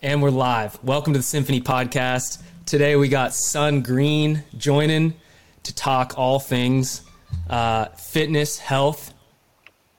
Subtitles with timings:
[0.00, 0.78] And we're live.
[0.84, 2.40] Welcome to the Symphony Podcast.
[2.66, 5.14] Today we got Sun Green joining
[5.64, 7.02] to talk all things
[7.50, 9.12] uh, fitness, health.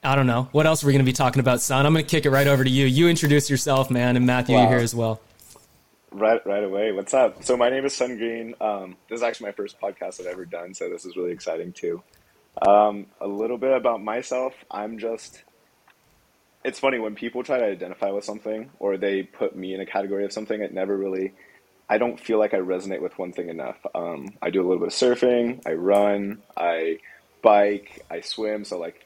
[0.02, 0.48] I don't know.
[0.54, 1.86] What else are we going to be talking about, Sun?
[1.86, 2.86] I'm going to kick it right over to you.
[2.86, 4.62] You introduce yourself, man, and Matthew, wow.
[4.62, 5.20] you're here as well.
[6.12, 6.94] Right, right away.
[6.94, 7.44] What's up?
[7.44, 8.56] So my name is Sun Green.
[8.62, 11.74] Um, this is actually my first podcast I've ever done, so this is really exciting
[11.74, 12.02] too.
[12.66, 14.54] Um, a little bit about myself.
[14.72, 15.44] I'm just
[16.64, 19.86] it's funny when people try to identify with something or they put me in a
[19.86, 21.34] category of something, it never really,
[21.90, 23.78] I don't feel like I resonate with one thing enough.
[23.96, 27.00] Um, I do a little bit of surfing, I run, I
[27.42, 28.66] bike, I swim.
[28.66, 29.06] So, like,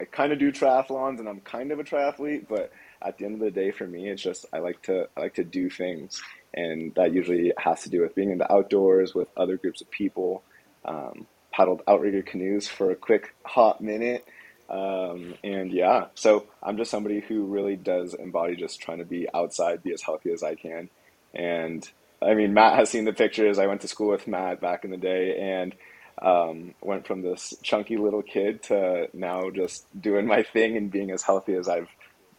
[0.00, 2.72] I kind of do triathlons and I'm kind of a triathlete, but
[3.02, 5.34] at the end of the day, for me, it's just I like to I like
[5.34, 6.22] to do things,
[6.54, 9.90] and that usually has to do with being in the outdoors with other groups of
[9.90, 10.42] people.
[10.84, 14.26] Um, paddled outrigger canoes for a quick hot minute,
[14.68, 19.28] um, and yeah, so I'm just somebody who really does embody just trying to be
[19.32, 20.90] outside, be as healthy as I can.
[21.34, 21.88] And
[22.22, 23.58] I mean, Matt has seen the pictures.
[23.58, 25.74] I went to school with Matt back in the day and
[26.20, 31.10] um, went from this chunky little kid to now just doing my thing and being
[31.10, 31.88] as healthy as I've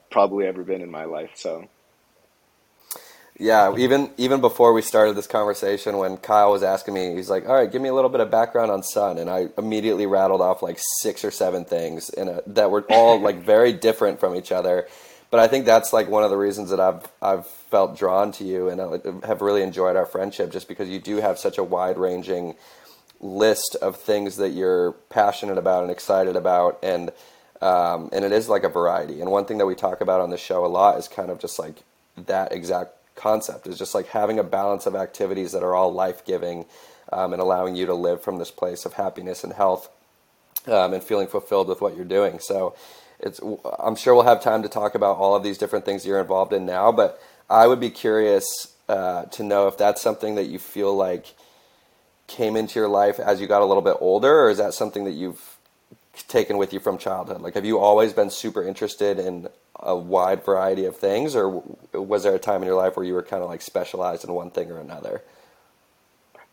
[0.09, 1.31] probably ever been in my life.
[1.35, 1.69] So
[3.39, 7.47] yeah, even even before we started this conversation, when Kyle was asking me, he's like,
[7.47, 10.41] "All right, give me a little bit of background on Sun," and I immediately rattled
[10.41, 14.35] off like six or seven things in a, that were all like very different from
[14.35, 14.87] each other.
[15.29, 18.43] But I think that's like one of the reasons that I've I've felt drawn to
[18.43, 21.63] you and I have really enjoyed our friendship, just because you do have such a
[21.63, 22.55] wide ranging
[23.19, 27.11] list of things that you're passionate about and excited about, and
[27.61, 29.21] um, and it is like a variety.
[29.21, 31.37] And one thing that we talk about on the show a lot is kind of
[31.37, 31.83] just like
[32.25, 36.25] that exact concept is just like having a balance of activities that are all life
[36.25, 36.65] giving
[37.11, 39.89] um, and allowing you to live from this place of happiness and health
[40.67, 42.39] um, and feeling fulfilled with what you're doing.
[42.39, 42.75] So
[43.19, 43.39] it's
[43.79, 46.53] I'm sure we'll have time to talk about all of these different things you're involved
[46.53, 48.45] in now, but I would be curious
[48.87, 51.35] uh, to know if that's something that you feel like
[52.27, 55.05] came into your life as you got a little bit older, or is that something
[55.05, 55.57] that you've
[56.27, 57.41] taken with you from childhood?
[57.41, 59.47] Like, have you always been super interested in
[59.79, 63.13] a wide variety of things, or was there a time in your life where you
[63.13, 65.21] were kind of like specialized in one thing or another?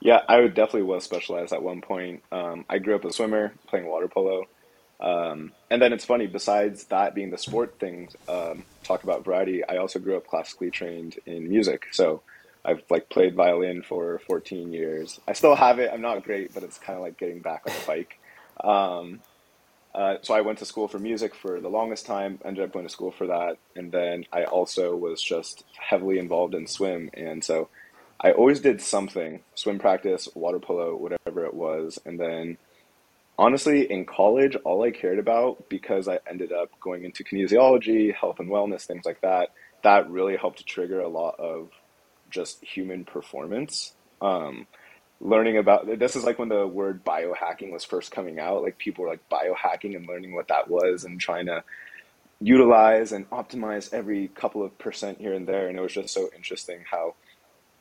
[0.01, 2.23] Yeah, I would definitely was specialized at one point.
[2.31, 4.45] Um, I grew up a swimmer playing water polo.
[5.01, 9.65] Um, and then it's funny, besides that being the sport thing, um, talk about variety,
[9.65, 11.87] I also grew up classically trained in music.
[11.93, 12.23] So
[12.65, 15.21] I've like played violin for 14 years.
[15.27, 15.91] I still have it.
[15.93, 18.19] I'm not great, but it's kind of like getting back on the bike.
[19.95, 22.85] Uh, so I went to school for music for the longest time, ended up going
[22.85, 23.59] to school for that.
[23.77, 27.11] And then I also was just heavily involved in swim.
[27.15, 27.69] And so
[28.21, 32.01] I always did something swim practice, water polo, whatever it was.
[32.05, 32.59] And then
[33.39, 38.41] honestly, in college, all I cared about, because I ended up going into kinesiology, health
[38.41, 39.51] and wellness, things like that,
[39.83, 41.71] that really helped to trigger a lot of
[42.31, 43.93] just human performance.
[44.21, 44.67] Um,
[45.25, 49.05] learning about this is like when the word biohacking was first coming out like people
[49.05, 51.65] were like biohacking and learning what that was and trying to
[52.41, 55.69] utilize and optimize every couple of percent here and there.
[55.69, 57.15] And it was just so interesting how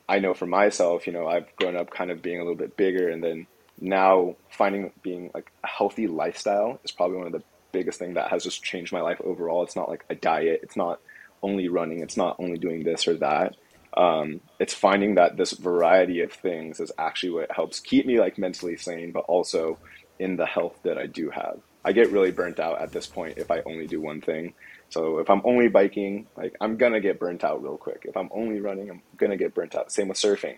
[0.10, 2.76] i know for myself you know i've grown up kind of being a little bit
[2.76, 3.48] bigger and then
[3.80, 7.44] now finding being like a healthy lifestyle is probably one of the
[7.74, 9.64] biggest thing that has just changed my life overall.
[9.64, 10.62] It's not like a diet.
[10.64, 11.02] It's not
[11.42, 12.00] only running.
[12.00, 13.58] It's not only doing this or that
[13.98, 18.38] um, it's finding that this variety of things is actually what helps keep me like
[18.38, 19.78] mentally sane, but also
[20.20, 21.60] in the health that I do have.
[21.86, 24.54] I get really burnt out at this point if I only do one thing.
[24.90, 28.04] So if I'm only biking, like I'm gonna get burnt out real quick.
[28.06, 29.92] If I'm only running, I'm gonna get burnt out.
[29.92, 30.58] Same with surfing.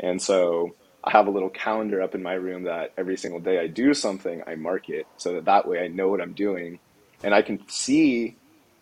[0.00, 0.74] And so
[1.04, 3.94] I have a little calendar up in my room that every single day I do
[3.94, 6.80] something, I mark it so that that way I know what I'm doing
[7.22, 8.36] and I can see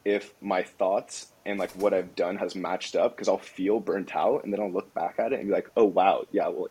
[0.05, 4.15] if my thoughts and like what I've done has matched up because I'll feel burnt
[4.15, 6.69] out and then I'll look back at it and be like, oh wow, yeah, well,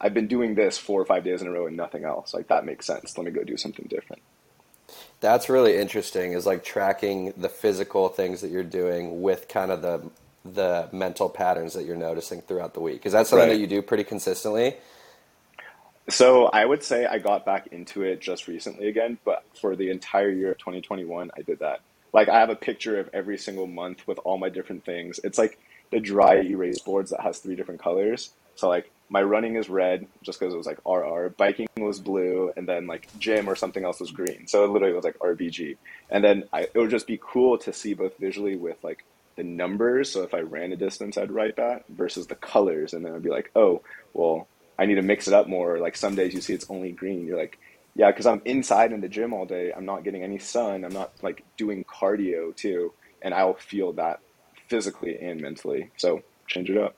[0.00, 2.34] I've been doing this four or five days in a row and nothing else.
[2.34, 3.16] Like that makes sense.
[3.16, 4.22] Let me go do something different.
[5.20, 6.32] That's really interesting.
[6.32, 10.10] Is like tracking the physical things that you're doing with kind of the
[10.44, 13.06] the mental patterns that you're noticing throughout the week.
[13.06, 13.54] Is that something right.
[13.54, 14.76] that you do pretty consistently?
[16.08, 19.90] So I would say I got back into it just recently again, but for the
[19.90, 21.80] entire year of 2021, I did that
[22.12, 25.20] like I have a picture of every single month with all my different things.
[25.24, 25.58] It's like
[25.90, 28.30] the dry erase boards that has three different colors.
[28.54, 32.52] So like my running is red just because it was like RR, biking was blue,
[32.56, 34.46] and then like gym or something else was green.
[34.46, 35.76] So it literally was like RBG.
[36.10, 39.04] And then I, it would just be cool to see both visually with like
[39.36, 40.10] the numbers.
[40.10, 43.22] So if I ran a distance, I'd write that versus the colors, and then I'd
[43.22, 43.82] be like, oh,
[44.14, 44.48] well,
[44.78, 45.78] I need to mix it up more.
[45.78, 47.26] Like some days you see it's only green.
[47.26, 47.58] You're like,
[47.94, 49.72] yeah, because I'm inside in the gym all day.
[49.74, 50.84] I'm not getting any sun.
[50.84, 54.20] I'm not like doing cardio too, and I'll feel that
[54.68, 55.90] physically and mentally.
[55.96, 56.96] So change it up.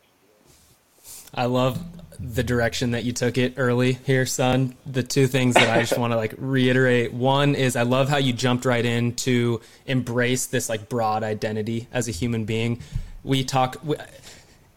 [1.34, 1.80] I love
[2.20, 4.76] the direction that you took it early here, Sun.
[4.86, 7.12] The two things that I just want to like reiterate.
[7.12, 11.88] One is I love how you jumped right in to embrace this like broad identity
[11.92, 12.80] as a human being.
[13.24, 13.96] We talk, we,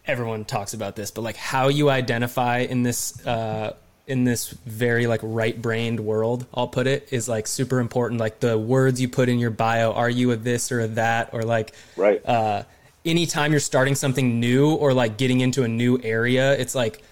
[0.04, 3.74] everyone talks about this, but like how you identify in this, uh,
[4.08, 8.18] in this very like right brained world, I'll put it, is like super important.
[8.18, 11.30] Like the words you put in your bio, are you a this or a that?
[11.32, 12.24] Or like, right.
[12.26, 12.64] Uh,
[13.04, 17.02] anytime you're starting something new or like getting into a new area, it's like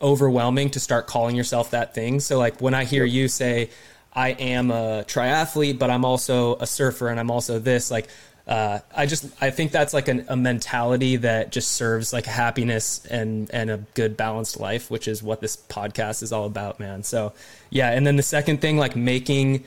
[0.00, 2.20] overwhelming to start calling yourself that thing.
[2.20, 3.70] So like when I hear you say,
[4.14, 8.08] I am a triathlete, but I'm also a surfer and I'm also this, like,
[8.46, 13.04] uh, I just I think that's like an, a mentality that just serves like happiness
[13.06, 17.04] and and a good balanced life, which is what this podcast is all about, man.
[17.04, 17.32] So
[17.70, 19.64] yeah, and then the second thing, like making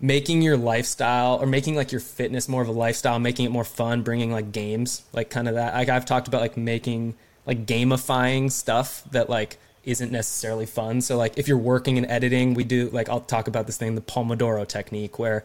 [0.00, 3.64] making your lifestyle or making like your fitness more of a lifestyle, making it more
[3.64, 5.74] fun, bringing like games, like kind of that.
[5.74, 7.14] Like I've talked about like making
[7.46, 11.00] like gamifying stuff that like isn't necessarily fun.
[11.00, 13.94] So like if you're working and editing, we do like I'll talk about this thing,
[13.94, 15.44] the Pomodoro technique, where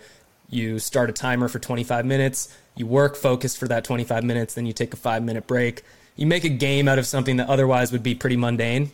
[0.50, 4.66] you start a timer for 25 minutes, you work focused for that 25 minutes, then
[4.66, 5.84] you take a five minute break.
[6.16, 8.92] You make a game out of something that otherwise would be pretty mundane.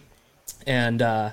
[0.65, 1.31] And uh,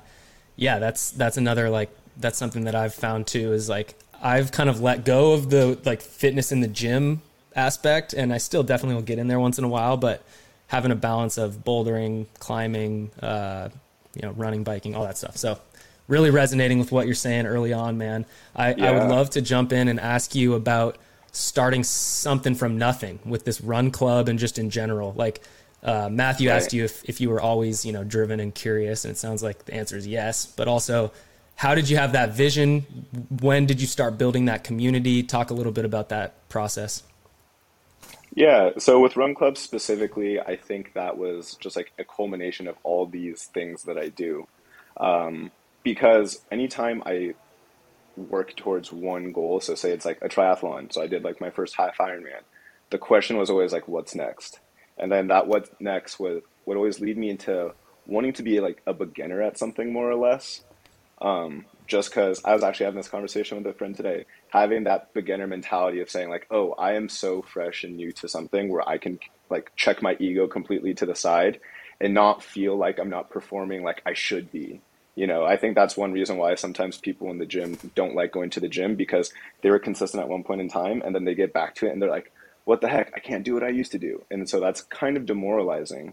[0.57, 4.71] yeah, that's that's another like that's something that I've found too is like I've kind
[4.71, 7.23] of let go of the like fitness in the gym
[7.55, 10.23] aspect, and I still definitely will get in there once in a while, but
[10.69, 13.69] having a balance of bouldering, climbing, uh,
[14.15, 15.37] you know, running, biking, all that stuff.
[15.37, 15.59] So
[16.09, 18.27] really resonating with what you're saying early on, man.
[18.55, 18.91] I, yeah.
[18.91, 20.97] I would love to jump in and ask you about
[21.37, 25.13] starting something from nothing with this run club and just in general.
[25.13, 25.43] Like
[25.83, 26.57] uh, Matthew right.
[26.57, 29.43] asked you if, if you were always, you know, driven and curious, and it sounds
[29.43, 30.47] like the answer is yes.
[30.47, 31.13] But also,
[31.55, 32.81] how did you have that vision?
[33.41, 35.23] When did you start building that community?
[35.23, 37.03] Talk a little bit about that process.
[38.35, 42.77] Yeah, so with Run Club specifically, I think that was just like a culmination of
[42.83, 44.47] all these things that I do.
[44.99, 45.51] Um,
[45.83, 47.35] because anytime I
[48.17, 51.51] work towards one goal, so say it's like a triathlon, so I did like my
[51.51, 52.43] first half Ironman,
[52.91, 54.61] the question was always like, what's next?
[54.99, 57.73] And then that what's next would, would always lead me into
[58.07, 60.63] wanting to be like a beginner at something more or less.
[61.21, 65.13] Um, just because I was actually having this conversation with a friend today, having that
[65.15, 68.87] beginner mentality of saying like, oh, I am so fresh and new to something where
[68.89, 69.19] I can
[69.51, 71.61] like check my ego completely to the side
[72.01, 74.81] and not feel like I'm not performing like I should be.
[75.17, 78.33] You know, I think that's one reason why sometimes people in the gym don't like
[78.33, 79.33] going to the gym because
[79.63, 81.93] they were consistent at one point in time and then they get back to it
[81.93, 82.33] and they're like,
[82.65, 83.13] what the heck?
[83.17, 84.25] I can't do what I used to do.
[84.31, 86.13] And so that's kind of demoralizing.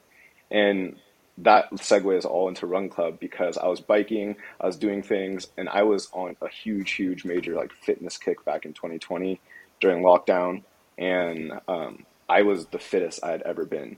[0.49, 0.95] And
[1.39, 5.67] that segues all into Run Club because I was biking, I was doing things, and
[5.67, 9.41] I was on a huge, huge, major like fitness kick back in 2020
[9.79, 10.63] during lockdown,
[10.97, 13.97] and um, I was the fittest I had ever been.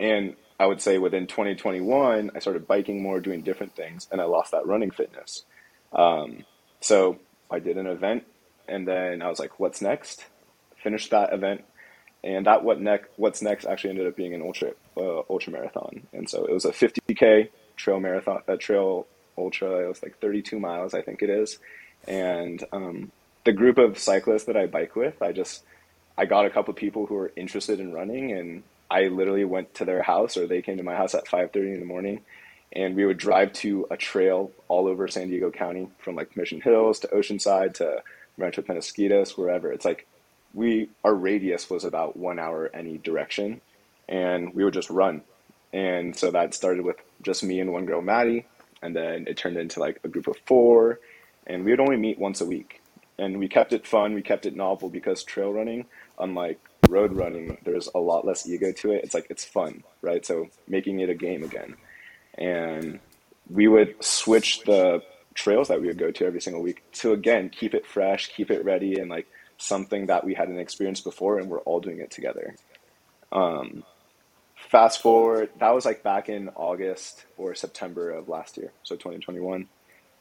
[0.00, 4.24] And I would say within 2021, I started biking more, doing different things, and I
[4.24, 5.44] lost that running fitness.
[5.92, 6.44] Um,
[6.80, 7.18] so
[7.50, 8.24] I did an event,
[8.68, 10.24] and then I was like, "What's next?"
[10.76, 11.64] Finished that event,
[12.22, 16.06] and that what next what's next actually ended up being an ultra uh, ultra marathon
[16.12, 19.06] and so it was a 50k trail marathon a trail
[19.36, 21.58] ultra it was like 32 miles i think it is
[22.06, 23.10] and um,
[23.44, 25.64] the group of cyclists that i bike with i just
[26.16, 28.62] i got a couple people who were interested in running and
[28.92, 31.80] i literally went to their house or they came to my house at 5.30 in
[31.80, 32.20] the morning
[32.74, 36.60] and we would drive to a trail all over san diego county from like mission
[36.60, 38.02] hills to oceanside to
[38.38, 40.06] rancho penasquitos wherever it's like
[40.54, 43.60] we our radius was about one hour any direction,
[44.08, 45.22] and we would just run.
[45.72, 48.46] And so that started with just me and one girl, Maddie,
[48.82, 51.00] and then it turned into like a group of four,
[51.46, 52.80] and we would only meet once a week.
[53.18, 55.86] And we kept it fun, we kept it novel because trail running,
[56.18, 59.04] unlike road running, there's a lot less ego to it.
[59.04, 60.24] It's like it's fun, right?
[60.24, 61.76] So making it a game again.
[62.36, 63.00] And
[63.48, 65.02] we would switch the
[65.34, 68.50] trails that we would go to every single week to again keep it fresh, keep
[68.50, 69.26] it ready, and like
[69.58, 72.54] something that we hadn't experienced before, and we're all doing it together.
[73.30, 73.84] Um,
[74.70, 79.68] fast forward, that was like back in August or September of last year, so 2021.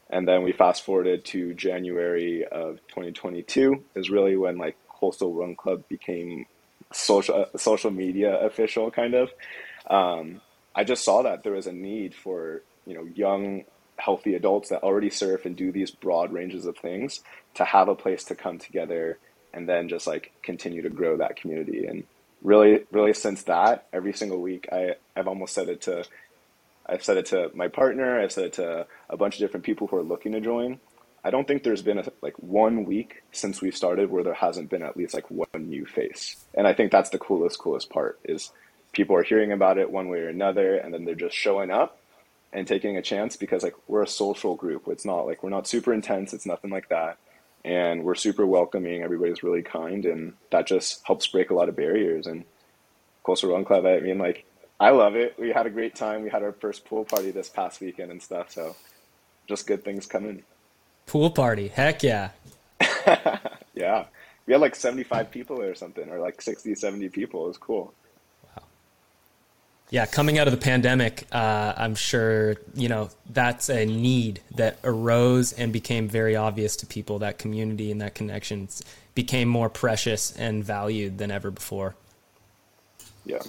[0.09, 5.57] And then we fast forwarded to January of 2022 is really when like Coastal Run
[5.57, 6.47] Club became
[6.93, 9.31] social social media official kind of.
[9.89, 10.41] Um,
[10.75, 13.65] I just saw that there was a need for you know young
[13.97, 17.21] healthy adults that already surf and do these broad ranges of things
[17.55, 19.19] to have a place to come together
[19.53, 21.85] and then just like continue to grow that community.
[21.87, 22.05] And
[22.43, 26.05] really, really since that, every single week, I, I've almost said it to,
[26.87, 29.87] I've said it to my partner, I've said it to a bunch of different people
[29.87, 30.79] who are looking to join.
[31.23, 34.69] I don't think there's been a, like one week since we started where there hasn't
[34.69, 36.35] been at least like one new face.
[36.55, 38.51] And I think that's the coolest, coolest part is
[38.91, 41.99] people are hearing about it one way or another, and then they're just showing up
[42.53, 44.87] and taking a chance because like we're a social group.
[44.87, 46.33] It's not like we're not super intense.
[46.33, 47.17] It's nothing like that,
[47.63, 49.03] and we're super welcoming.
[49.03, 52.27] Everybody's really kind, and that just helps break a lot of barriers.
[52.27, 52.45] And
[53.23, 54.45] Coastal Run Club, I mean, like
[54.79, 55.35] I love it.
[55.37, 56.23] We had a great time.
[56.23, 58.51] We had our first pool party this past weekend and stuff.
[58.51, 58.75] So
[59.47, 60.43] just good things coming.
[61.11, 62.29] Pool party, heck yeah.
[63.73, 64.05] yeah.
[64.45, 67.43] We had like 75 people or something, or like 60, 70 people.
[67.43, 67.93] It was cool.
[68.45, 68.63] Wow.
[69.89, 74.77] Yeah, coming out of the pandemic, uh, I'm sure, you know, that's a need that
[74.85, 77.19] arose and became very obvious to people.
[77.19, 78.69] That community and that connection
[79.13, 81.93] became more precious and valued than ever before.
[83.25, 83.39] Yeah.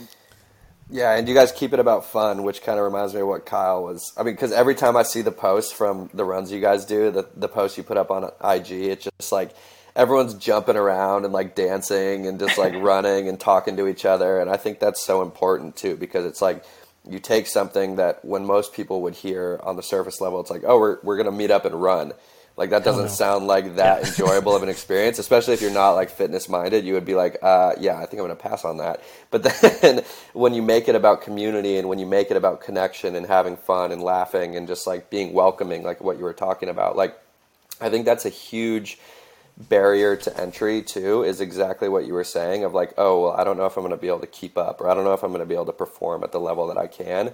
[0.92, 3.46] Yeah, and you guys keep it about fun, which kind of reminds me of what
[3.46, 4.12] Kyle was.
[4.14, 7.11] I mean, because every time I see the posts from the runs you guys do,
[7.11, 9.54] the the posts you put up on IG, it's just like
[9.96, 14.38] everyone's jumping around and like dancing and just like running and talking to each other,
[14.38, 16.62] and I think that's so important too because it's like
[17.08, 20.62] you take something that when most people would hear on the surface level, it's like,
[20.66, 22.12] oh, we're we're gonna meet up and run,
[22.62, 26.11] like that doesn't sound like that enjoyable of an experience, especially if you're not like
[26.11, 26.85] fitness minded.
[26.85, 29.02] You would be like, uh, yeah, I think I'm going to pass on that.
[29.33, 30.04] But then
[30.35, 33.57] when you make it about community and when you make it about connection and having
[33.57, 37.19] fun and laughing and just like being welcoming, like what you were talking about, like
[37.81, 38.99] I think that's a huge
[39.57, 43.45] barrier to entry too is exactly what you were saying of like oh well i
[43.45, 45.12] don't know if i'm going to be able to keep up or i don't know
[45.12, 47.31] if i'm going to be able to perform at the level that i can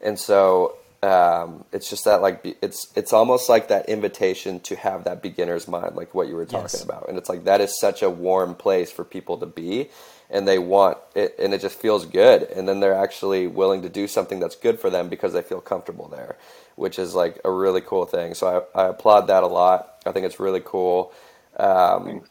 [0.00, 5.04] and so um, it's just that like it's it's almost like that invitation to have
[5.04, 6.84] that beginner's mind, like what you were talking yes.
[6.84, 9.88] about, and it's like that is such a warm place for people to be,
[10.28, 13.88] and they want it, and it just feels good, and then they're actually willing to
[13.88, 16.36] do something that's good for them because they feel comfortable there,
[16.76, 18.34] which is like a really cool thing.
[18.34, 20.02] So I, I applaud that a lot.
[20.04, 21.12] I think it's really cool.
[21.56, 22.22] Um,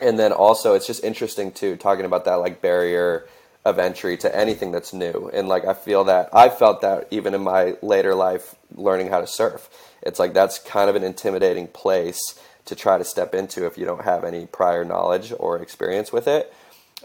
[0.00, 3.26] and then also it's just interesting too talking about that like barrier
[3.64, 5.30] of entry to anything that's new.
[5.32, 9.20] And like I feel that I felt that even in my later life learning how
[9.20, 9.68] to surf.
[10.02, 13.84] It's like that's kind of an intimidating place to try to step into if you
[13.84, 16.52] don't have any prior knowledge or experience with it.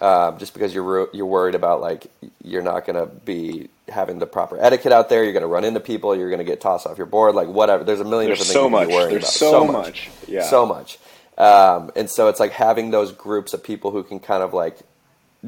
[0.01, 2.07] Um, just because you're you're worried about like
[2.41, 5.65] you're not going to be having the proper etiquette out there, you're going to run
[5.65, 7.83] into people, you're going to get tossed off your board, like whatever.
[7.83, 9.09] There's a million There's different so things much.
[9.09, 9.31] There's about.
[9.31, 9.73] So, so much.
[9.73, 10.99] much, yeah, so much.
[11.37, 14.77] Um, and so it's like having those groups of people who can kind of like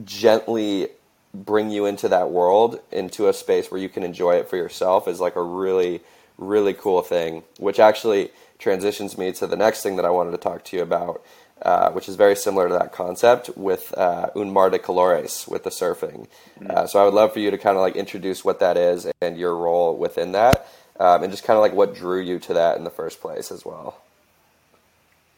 [0.04, 0.88] gently
[1.34, 5.08] bring you into that world, into a space where you can enjoy it for yourself
[5.08, 6.02] is like a really,
[6.38, 10.38] really cool thing, which actually transitions me to the next thing that I wanted to
[10.38, 11.24] talk to you about,
[11.62, 15.64] uh, which is very similar to that concept with uh, Un Mar de Colores, with
[15.64, 16.28] the surfing.
[16.60, 16.72] Mm-hmm.
[16.72, 19.08] Uh, so I would love for you to kind of like introduce what that is
[19.22, 20.68] and your role within that,
[21.00, 23.52] um, and just kind of like what drew you to that in the first place
[23.52, 24.02] as well.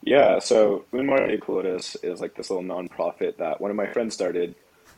[0.01, 3.87] Yeah, so Un Mar de Colores is like this little nonprofit that one of my
[3.87, 4.55] friends started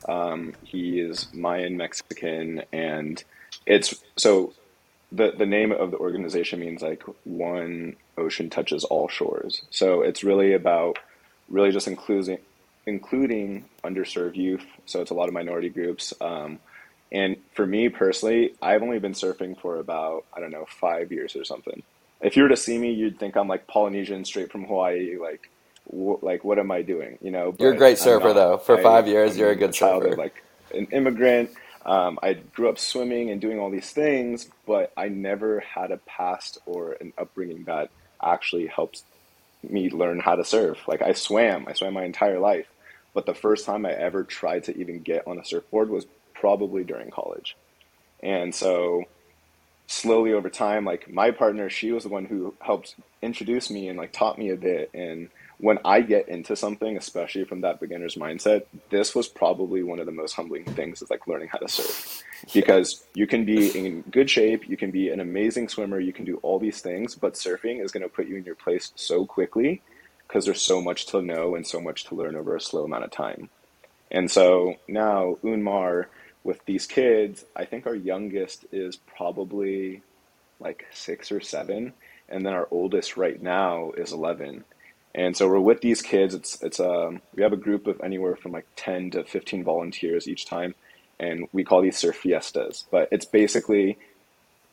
[0.08, 3.24] um, he is Mayan Mexican, and
[3.66, 4.54] it's so
[5.12, 9.64] the the name of the organization means like one ocean touches all shores.
[9.70, 11.00] So it's really about
[11.50, 12.40] really just including
[12.86, 14.66] including underserved youth.
[14.86, 16.14] So it's a lot of minority groups.
[16.22, 16.60] Um,
[17.12, 21.36] and for me personally, I've only been surfing for about I don't know five years
[21.36, 21.82] or something.
[22.22, 25.50] If you were to see me, you'd think I'm like Polynesian, straight from Hawaii, like
[25.92, 27.18] like what am I doing?
[27.22, 28.58] You know, you're a great surfer though.
[28.58, 30.10] For I, five years, I'm you're a good surfer.
[30.10, 31.52] Of, like an immigrant.
[31.86, 35.98] Um, I grew up swimming and doing all these things, but I never had a
[35.98, 37.92] past or an upbringing that
[38.24, 39.04] actually helped
[39.62, 40.88] me learn how to surf.
[40.88, 42.66] Like I swam, I swam my entire life,
[43.14, 46.84] but the first time I ever tried to even get on a surfboard was probably
[46.84, 47.56] during college.
[48.22, 49.04] And so
[49.88, 53.98] slowly over time, like my partner, she was the one who helped introduce me and
[53.98, 58.16] like taught me a bit and when I get into something, especially from that beginner's
[58.16, 61.68] mindset, this was probably one of the most humbling things is like learning how to
[61.68, 62.24] surf.
[62.54, 66.26] Because you can be in good shape, you can be an amazing swimmer, you can
[66.26, 69.26] do all these things, but surfing is going to put you in your place so
[69.26, 69.82] quickly
[70.28, 73.06] because there's so much to know and so much to learn over a slow amount
[73.06, 73.50] of time.
[74.12, 76.10] And so now Un Mar
[76.44, 80.04] with these kids, I think our youngest is probably
[80.60, 81.94] like six or seven,
[82.30, 84.64] and then our oldest right now is 11
[85.16, 86.36] and so we're with these kids.
[86.36, 90.28] It's it's um we have a group of anywhere from like ten to fifteen volunteers
[90.28, 90.76] each time,
[91.20, 92.86] and we call these surf fiestas.
[92.92, 93.98] But it's basically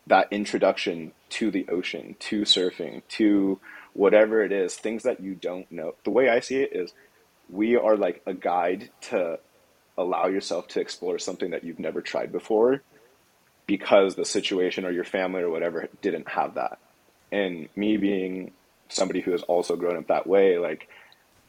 [0.08, 3.60] that introduction to the ocean, to surfing, to
[3.94, 5.94] whatever it is, things that you don't know.
[6.02, 6.92] The way I see it is,
[7.48, 9.38] we are like a guide to
[9.96, 12.82] allow yourself to explore something that you've never tried before,
[13.66, 16.78] because the situation or your family or whatever didn't have that.
[17.30, 18.52] And me being
[18.92, 20.88] somebody who has also grown up that way, like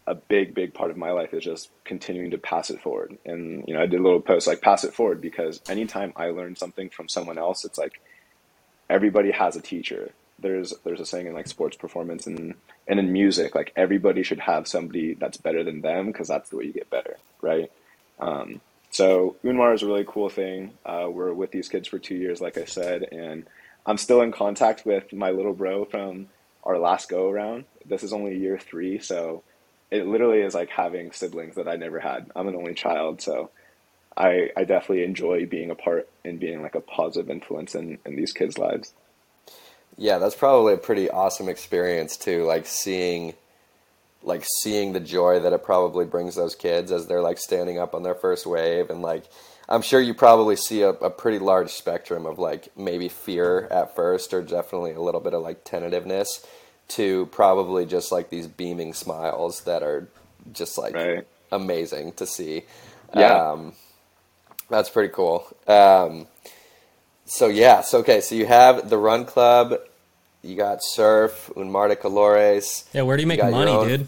[0.06, 3.18] a big, big part of my life is just continuing to pass it forward.
[3.26, 6.30] And, you know, I did a little post like pass it forward because anytime I
[6.30, 8.02] learn something from someone else, it's like
[8.90, 10.12] everybody has a teacher.
[10.40, 12.56] There's, there's a saying in like sports performance and,
[12.88, 16.58] and in music, like everybody should have somebody that's better than them because that's the
[16.58, 17.18] way you get better.
[17.42, 17.72] Right.
[18.20, 18.60] Um,
[18.92, 20.74] so Unmar is a really cool thing.
[20.86, 23.46] Uh, we're with these kids for two years, like I said, and
[23.86, 26.28] I'm still in contact with my little bro from
[26.64, 27.66] our last go around.
[27.86, 29.44] This is only year three, so
[29.92, 32.32] it literally is like having siblings that I never had.
[32.36, 33.50] I'm an only child, so
[34.16, 38.16] I I definitely enjoy being a part and being like a positive influence in, in
[38.16, 38.94] these kids' lives.
[39.98, 43.34] Yeah, that's probably a pretty awesome experience too, like seeing
[44.24, 47.94] like seeing the joy that it probably brings those kids as they're like standing up
[47.94, 49.26] on their first wave and like
[49.70, 53.96] I'm sure you probably see a, a pretty large spectrum of like maybe fear at
[53.96, 56.46] first or definitely a little bit of like tentativeness
[56.90, 60.08] to probably just like these beaming smiles that are
[60.52, 61.28] just like right.
[61.52, 62.64] amazing to see.
[63.16, 63.52] Yeah.
[63.52, 63.74] Um,
[64.70, 65.46] that's pretty cool.
[65.68, 66.28] Um,
[67.26, 69.76] so yeah, so okay, so you have the run club,
[70.42, 72.84] you got surf, un mar de colores.
[72.94, 74.08] Yeah, where do you make got money, own- dude?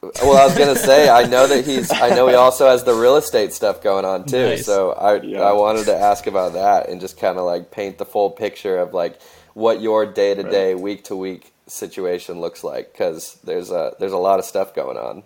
[0.00, 1.90] Well, I was gonna say, I know that he's.
[1.90, 4.50] I know he also has the real estate stuff going on too.
[4.50, 4.64] Nice.
[4.64, 5.40] So I, Yeah.
[5.40, 8.78] I wanted to ask about that and just kind of like paint the full picture
[8.78, 9.20] of like
[9.54, 14.12] what your day to day, week to week situation looks like because there's a there's
[14.12, 15.24] a lot of stuff going on.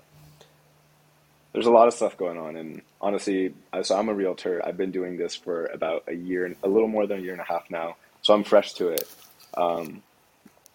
[1.52, 4.62] There's a lot of stuff going on, and honestly, I- so I'm a realtor.
[4.67, 7.43] I've been doing this for about a year, a little more than a year and
[7.43, 7.97] a half now.
[8.23, 9.07] So I'm fresh to it.
[9.55, 10.02] Um,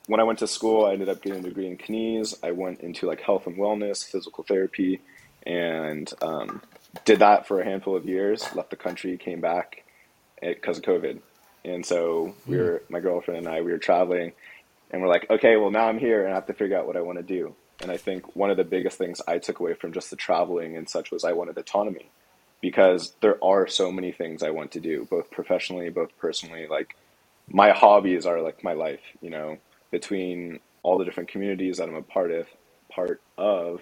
[0.07, 2.33] when I went to school, I ended up getting a degree in Kines.
[2.41, 5.01] I went into like health and wellness, physical therapy,
[5.45, 6.61] and um,
[7.05, 8.47] did that for a handful of years.
[8.55, 9.83] Left the country, came back
[10.41, 11.19] because of COVID,
[11.65, 14.31] and so we were my girlfriend and I we were traveling,
[14.91, 16.97] and we're like, okay, well now I'm here and I have to figure out what
[16.97, 17.53] I want to do.
[17.79, 20.75] And I think one of the biggest things I took away from just the traveling
[20.75, 22.09] and such was I wanted autonomy
[22.59, 26.65] because there are so many things I want to do, both professionally, both personally.
[26.67, 26.95] Like
[27.47, 29.57] my hobbies are like my life, you know,
[29.91, 32.47] between all the different communities that I'm a part of,
[32.89, 33.81] part of.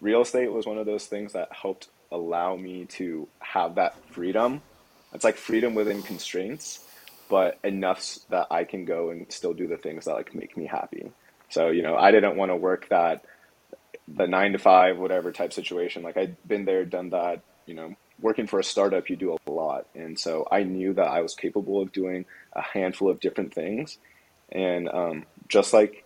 [0.00, 4.62] Real estate was one of those things that helped allow me to have that freedom.
[5.12, 6.84] It's like freedom within constraints,
[7.28, 10.66] but enough that I can go and still do the things that like make me
[10.66, 11.12] happy.
[11.48, 13.24] So, you know, I didn't want to work that
[14.08, 16.02] the nine to five, whatever type situation.
[16.02, 19.50] Like I'd been there, done that, you know, working for a startup, you do a
[19.50, 19.86] lot.
[19.94, 23.98] And so I knew that I was capable of doing a handful of different things.
[24.52, 26.04] And um, just like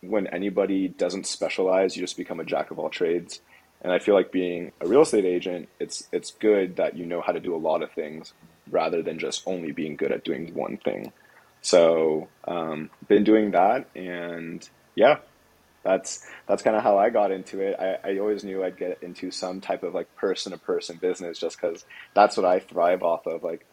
[0.00, 3.40] when anybody doesn't specialize, you just become a jack of all trades.
[3.82, 7.20] And I feel like being a real estate agent, it's it's good that you know
[7.20, 8.32] how to do a lot of things
[8.70, 11.12] rather than just only being good at doing one thing.
[11.62, 15.18] So, um, been doing that, and yeah,
[15.84, 17.76] that's that's kind of how I got into it.
[17.78, 21.38] I, I always knew I'd get into some type of like person to person business
[21.38, 23.42] just because that's what I thrive off of.
[23.42, 23.66] Like,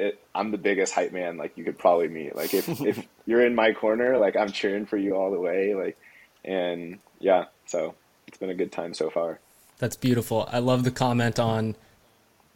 [0.00, 2.34] it, I'm the biggest hype man like you could probably meet.
[2.34, 5.74] Like, if if you're in my corner, like I'm cheering for you all the way.
[5.74, 5.98] Like,
[6.44, 7.94] and yeah, so
[8.26, 9.40] it's been a good time so far.
[9.78, 10.48] That's beautiful.
[10.50, 11.74] I love the comment on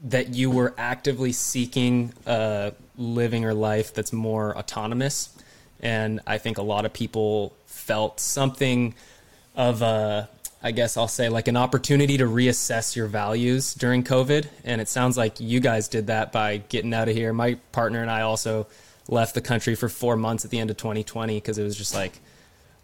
[0.03, 5.35] that you were actively seeking a living or life that's more autonomous.
[5.81, 8.95] And I think a lot of people felt something
[9.57, 10.29] of a,
[10.65, 14.47] I guess I'll say, like an opportunity to reassess your values during COVID.
[14.65, 17.35] And it sounds like you guys did that by getting out of here.
[17.35, 18.67] My partner and I also
[19.07, 21.95] left the country for four months at the end of 2020 because it was just
[21.95, 22.19] like,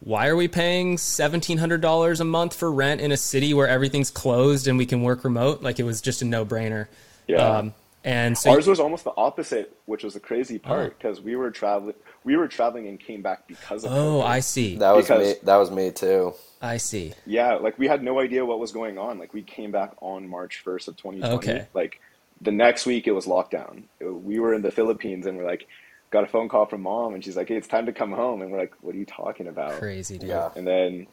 [0.01, 4.69] why are we paying $1700 a month for rent in a city where everything's closed
[4.69, 6.87] and we can work remote like it was just a no-brainer
[7.27, 7.59] Yeah.
[7.59, 10.95] Um, and so Ours was almost the opposite, which was the crazy part uh-huh.
[10.97, 13.93] because we were traveling, we were traveling and came back because of.
[13.93, 14.27] oh COVID.
[14.27, 15.41] i see That was Because- me.
[15.45, 16.35] That was me too.
[16.63, 19.19] i see Yeah, like we had no idea what was going on.
[19.19, 21.35] Like we came back on March 1st of 2020.
[21.37, 21.67] Okay.
[21.75, 22.01] Like
[22.41, 23.85] the next week it was lockdown.
[24.01, 25.67] We were in the Philippines and we're like
[26.11, 28.43] got a phone call from mom and she's like, "Hey, it's time to come home."
[28.43, 30.51] And we're like, "What are you talking about?" crazy dude Yeah.
[30.57, 31.07] And then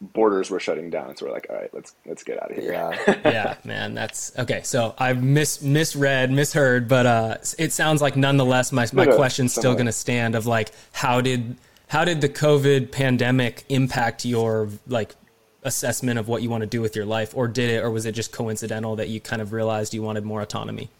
[0.00, 2.72] borders were shutting down, so we're like, "All right, let's let's get out of here."
[2.72, 3.20] Yeah.
[3.24, 8.72] yeah man that's okay so i've mis misread misheard but uh it sounds like nonetheless
[8.72, 11.56] my, my No, no, question's still going to stand of like how did
[11.88, 15.14] how did the covid pandemic impact your like
[15.62, 18.06] assessment of what you want to do with your life or did it or was
[18.06, 20.90] it just coincidental that you kind of realized you wanted more autonomy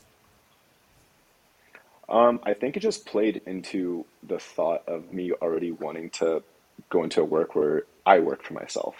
[2.09, 6.42] Um, I think it just played into the thought of me already wanting to
[6.88, 8.94] go into a work where I work for myself.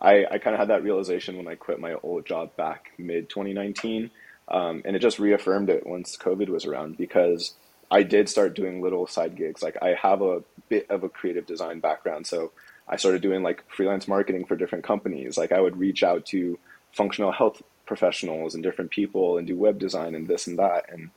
[0.00, 3.28] I, I kind of had that realization when I quit my old job back mid
[3.28, 4.10] 2019.
[4.48, 7.54] Um, and it just reaffirmed it once COVID was around because
[7.90, 9.62] I did start doing little side gigs.
[9.62, 12.26] Like I have a bit of a creative design background.
[12.26, 12.52] So
[12.88, 15.38] I started doing like freelance marketing for different companies.
[15.38, 16.58] Like I would reach out to
[16.92, 20.86] functional health professionals and different people and do web design and this and that.
[20.92, 21.10] And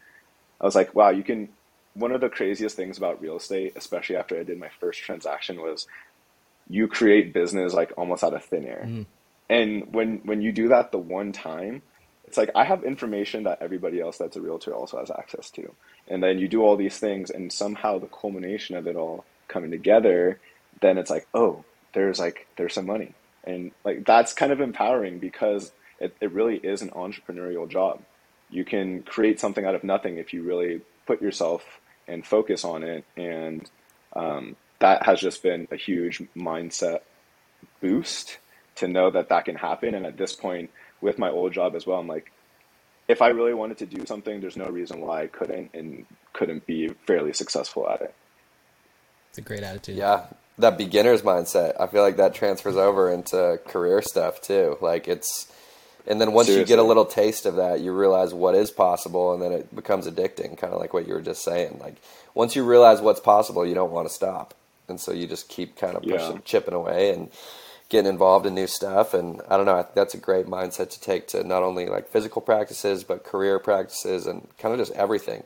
[0.62, 1.50] I was like, wow, you can.
[1.94, 5.62] One of the craziest things about real estate, especially after I did my first transaction,
[5.62, 5.88] was
[6.70, 8.84] you create business like almost out of thin air.
[8.88, 9.06] Mm.
[9.50, 11.82] And when when you do that the one time,
[12.26, 15.74] it's like I have information that everybody else that's a realtor also has access to.
[16.08, 19.72] And then you do all these things and somehow the culmination of it all coming
[19.72, 20.40] together,
[20.82, 23.14] then it's like, oh, there's like there's some money.
[23.44, 28.02] And like that's kind of empowering because it, it really is an entrepreneurial job.
[28.50, 31.64] You can create something out of nothing if you really put yourself
[32.08, 33.06] and focus on it.
[33.16, 33.70] And
[34.14, 37.02] um, that has just been a huge mindset
[37.82, 38.38] boost
[38.76, 39.96] to know that that can happen.
[39.96, 42.32] And at this point, with my old job as well, I'm like,
[43.08, 46.66] if I really wanted to do something, there's no reason why I couldn't and couldn't
[46.66, 48.16] be fairly successful at it.
[49.30, 49.98] It's a great attitude.
[49.98, 51.80] Yeah, that beginner's mindset.
[51.80, 54.78] I feel like that transfers over into career stuff too.
[54.82, 55.52] Like it's,
[56.08, 56.62] and then once Seriously.
[56.62, 59.76] you get a little taste of that, you realize what is possible, and then it
[59.76, 60.58] becomes addicting.
[60.58, 61.80] Kind of like what you were just saying.
[61.82, 61.96] Like
[62.34, 64.54] once you realize what's possible, you don't want to stop
[64.88, 66.42] and so you just keep kind of pushing, yeah.
[66.46, 67.30] chipping away, and
[67.90, 69.14] getting involved in new stuff.
[69.14, 72.42] And I don't know, that's a great mindset to take to not only like physical
[72.42, 75.44] practices, but career practices, and kind of just everything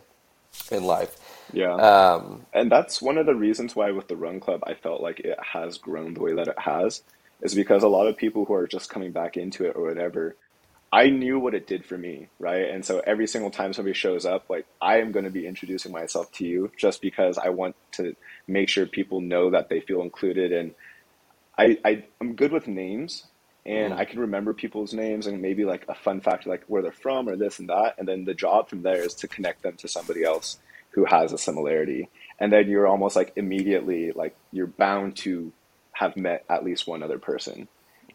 [0.71, 1.15] in life.
[1.53, 1.73] Yeah.
[1.75, 5.19] Um, and that's one of the reasons why with the Run Club, I felt like
[5.19, 7.03] it has grown the way that it has,
[7.41, 10.35] is because a lot of people who are just coming back into it or whatever,
[10.91, 12.69] I knew what it did for me, right?
[12.69, 15.91] And so every single time somebody shows up, like I am going to be introducing
[15.91, 18.15] myself to you just because I want to
[18.47, 20.53] make sure people know that they feel included.
[20.53, 20.73] And
[21.57, 23.25] I, I am good with names,
[23.65, 23.97] and mm.
[23.97, 27.27] I can remember people's names and maybe like a fun fact, like where they're from
[27.27, 27.95] or this and that.
[27.97, 30.57] And then the job from there is to connect them to somebody else
[30.91, 32.07] who has a similarity.
[32.39, 35.51] And then you're almost like immediately like you're bound to
[35.91, 37.67] have met at least one other person.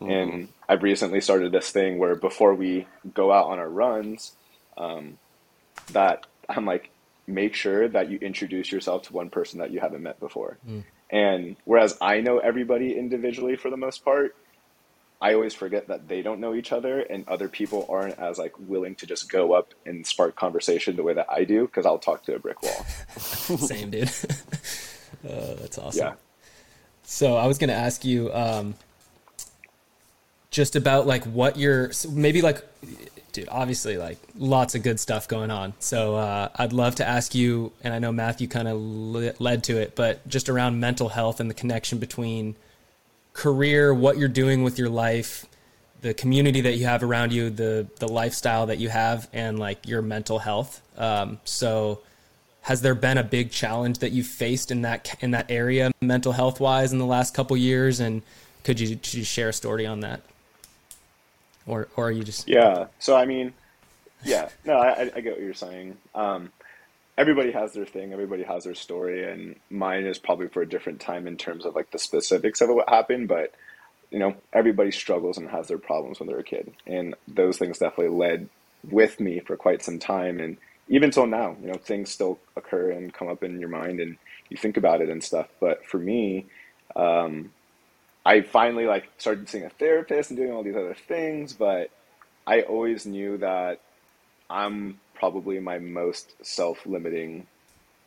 [0.02, 0.22] Mm.
[0.22, 4.32] And I've recently started this thing where before we go out on our runs,
[4.76, 5.18] um,
[5.92, 6.90] that I'm like,
[7.26, 10.58] make sure that you introduce yourself to one person that you haven't met before.
[10.68, 10.84] Mm.
[11.10, 14.34] And whereas I know everybody individually for the most part,
[15.20, 18.54] I always forget that they don't know each other and other people aren't as like
[18.58, 22.00] willing to just go up and spark conversation the way that I do because I'll
[22.00, 22.84] talk to a brick wall.
[23.18, 24.08] Same, dude.
[25.28, 26.06] uh, that's awesome.
[26.06, 26.14] Yeah.
[27.04, 28.74] So I was going to ask you um,
[30.52, 32.62] just about like what you're maybe like
[33.32, 35.72] dude, obviously like lots of good stuff going on.
[35.80, 38.78] So uh, I'd love to ask you, and I know Matthew kind of
[39.40, 42.54] led to it, but just around mental health and the connection between
[43.32, 45.46] career, what you're doing with your life,
[46.02, 49.88] the community that you have around you, the the lifestyle that you have, and like
[49.88, 50.82] your mental health.
[50.98, 52.00] Um, so
[52.62, 56.32] has there been a big challenge that you've faced in that in that area, mental
[56.32, 58.00] health wise, in the last couple years?
[58.00, 58.22] And
[58.64, 60.20] could you, could you share a story on that?
[61.66, 62.86] Or or are you just yeah?
[62.98, 63.52] So I mean,
[64.24, 65.96] yeah, no, I, I get what you're saying.
[66.14, 66.50] Um,
[67.16, 71.00] everybody has their thing, everybody has their story, and mine is probably for a different
[71.00, 73.54] time in terms of like the specifics of what happened, but
[74.10, 77.78] you know, everybody struggles and has their problems when they're a kid, and those things
[77.78, 78.48] definitely led
[78.90, 80.56] with me for quite some time, and
[80.88, 84.16] even till now, you know, things still occur and come up in your mind, and
[84.50, 85.48] you think about it and stuff.
[85.60, 86.46] But for me,
[86.94, 87.50] um,
[88.24, 91.90] I finally like started seeing a therapist and doing all these other things, but
[92.46, 93.80] I always knew that
[94.48, 97.46] I'm probably my most self-limiting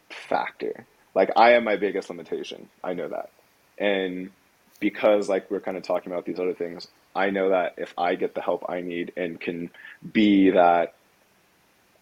[0.09, 0.85] factor.
[1.13, 2.69] Like I am my biggest limitation.
[2.83, 3.29] I know that.
[3.77, 4.31] And
[4.79, 8.15] because like we're kind of talking about these other things, I know that if I
[8.15, 9.69] get the help I need and can
[10.11, 10.93] be that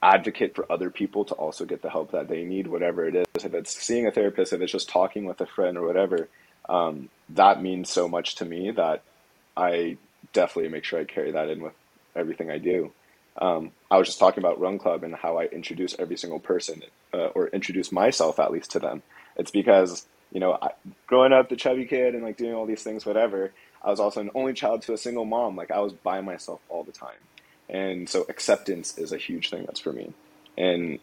[0.02, 3.45] advocate for other people to also get the help that they need, whatever it is,
[3.45, 6.28] if it's seeing a therapist, if it's just talking with a friend or whatever,
[6.69, 9.04] um, that means so much to me that
[9.56, 9.97] I
[10.34, 11.73] definitely make sure I carry that in with
[12.15, 12.91] everything I do.
[13.39, 16.84] Um, I was just talking about Run Club and how I introduce every single person,
[17.13, 19.02] uh, or introduce myself at least to them.
[19.36, 20.71] It's because you know, I,
[21.08, 23.52] growing up the chubby kid and like doing all these things, whatever.
[23.84, 25.56] I was also an only child to a single mom.
[25.56, 27.19] Like I was by myself all the time,
[27.69, 30.13] and so acceptance is a huge thing that's for me.
[30.58, 30.99] And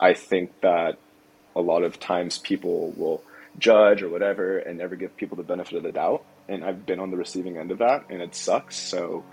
[0.00, 0.98] I think that
[1.54, 3.22] a lot of times people will
[3.58, 6.24] judge or whatever and never give people the benefit of the doubt.
[6.48, 8.76] And I've been on the receiving end of that and it sucks.
[8.76, 9.24] So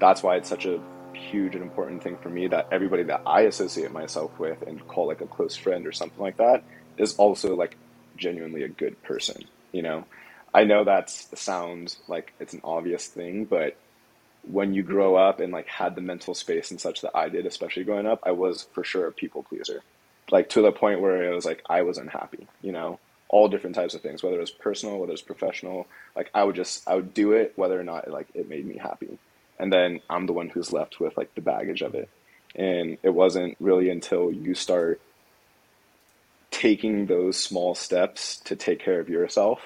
[0.00, 0.80] that's why it's such a
[1.14, 5.06] huge and important thing for me that everybody that I associate myself with and call
[5.06, 6.62] like a close friend or something like that
[6.98, 7.76] is also like
[8.16, 10.04] genuinely a good person, you know?
[10.54, 13.76] I know that sounds like it's an obvious thing, but
[14.48, 17.46] when you grow up and like had the mental space and such that I did,
[17.46, 19.82] especially growing up, I was for sure a people pleaser.
[20.30, 22.98] Like to the point where it was like I was unhappy, you know?
[23.28, 25.86] All different types of things, whether it's personal, whether it's professional.
[26.14, 28.78] Like I would just I would do it whether or not like it made me
[28.78, 29.18] happy.
[29.58, 32.08] And then I'm the one who's left with like the baggage of it.
[32.54, 35.00] And it wasn't really until you start
[36.50, 39.60] taking those small steps to take care of yourself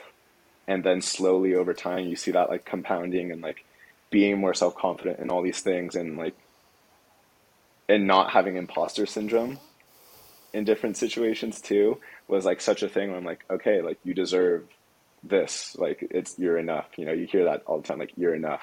[0.66, 3.64] and then slowly over time you see that like compounding and like
[4.11, 6.35] being more self-confident in all these things and like
[7.88, 9.59] and not having imposter syndrome
[10.53, 14.15] in different situations too was like such a thing where I'm like, okay, like you
[14.15, 14.67] deserve
[15.23, 15.77] this.
[15.79, 16.87] Like it's you're enough.
[16.97, 18.63] You know, you hear that all the time, like you're enough.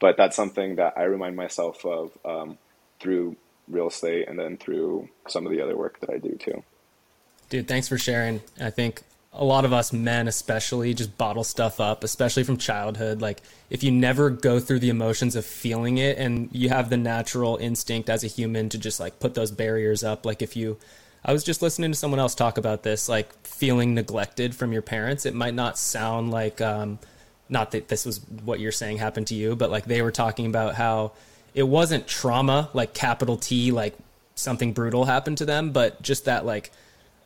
[0.00, 2.58] But that's something that I remind myself of um,
[3.00, 3.36] through
[3.68, 6.62] real estate and then through some of the other work that I do too.
[7.48, 8.42] Dude, thanks for sharing.
[8.60, 9.02] I think
[9.34, 13.82] a lot of us men especially just bottle stuff up especially from childhood like if
[13.82, 18.08] you never go through the emotions of feeling it and you have the natural instinct
[18.08, 20.78] as a human to just like put those barriers up like if you
[21.24, 24.82] I was just listening to someone else talk about this, like feeling neglected from your
[24.82, 25.24] parents.
[25.24, 26.98] It might not sound like, um,
[27.48, 30.46] not that this was what you're saying happened to you, but like they were talking
[30.46, 31.12] about how
[31.54, 33.94] it wasn't trauma, like capital T, like
[34.34, 36.72] something brutal happened to them, but just that like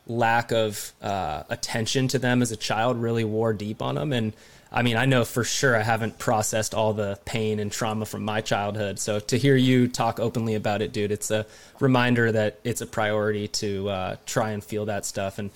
[0.07, 4.13] lack of uh, attention to them as a child really wore deep on them.
[4.13, 4.33] And
[4.71, 8.23] I mean, I know for sure I haven't processed all the pain and trauma from
[8.23, 8.99] my childhood.
[8.99, 11.47] So to hear you talk openly about it, dude, it's a
[11.79, 15.39] reminder that it's a priority to uh, try and feel that stuff.
[15.39, 15.49] And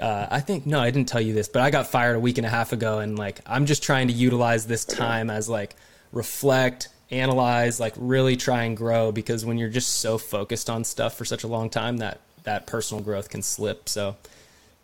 [0.00, 2.38] uh, I think no, I didn't tell you this, but I got fired a week
[2.38, 5.74] and a half ago, and like I'm just trying to utilize this time as like
[6.12, 9.12] reflect, analyze, like really try and grow.
[9.12, 12.66] Because when you're just so focused on stuff for such a long time, that that
[12.66, 13.88] personal growth can slip.
[13.88, 14.16] So,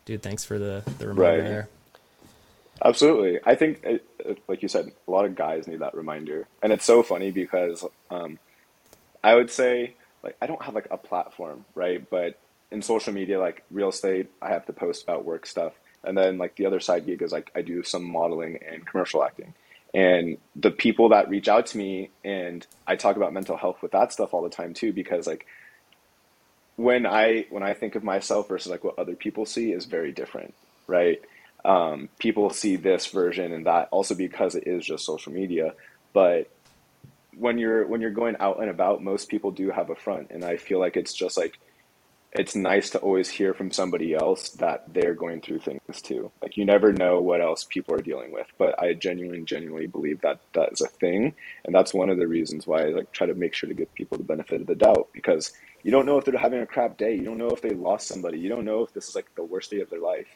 [0.05, 1.49] dude, thanks for the the reminder right.
[1.49, 1.69] there.
[2.83, 3.41] Absolutely.
[3.45, 6.47] I think, it, it, like you said, a lot of guys need that reminder.
[6.63, 8.39] And it's so funny because um,
[9.23, 12.09] I would say, like, I don't have like a platform, right?
[12.09, 12.39] But
[12.71, 15.73] in social media, like real estate, I have to post about work stuff.
[16.03, 19.23] And then, like, the other side gig is like I do some modeling and commercial
[19.25, 19.55] acting.
[19.95, 23.93] And the people that reach out to me, and I talk about mental health with
[23.93, 25.47] that stuff all the time too, because like
[26.77, 30.11] when I when I think of myself versus like what other people see is very
[30.11, 30.55] different,
[30.89, 31.23] right?
[31.65, 35.75] Um, people see this version and that also because it is just social media.
[36.13, 36.51] But
[37.37, 40.45] when you're when you're going out and about, most people do have a front, and
[40.45, 41.59] I feel like it's just like
[42.33, 46.33] it's nice to always hear from somebody else that they're going through things too.
[46.43, 50.21] Like you never know what else people are dealing with, but I genuinely, genuinely believe
[50.23, 53.27] that that is a thing, and that's one of the reasons why I like try
[53.27, 56.19] to make sure to give people the benefit of the doubt because you don't know
[56.19, 58.65] if they're having a crap day, you don't know if they lost somebody, you don't
[58.65, 60.29] know if this is like the worst day of their life.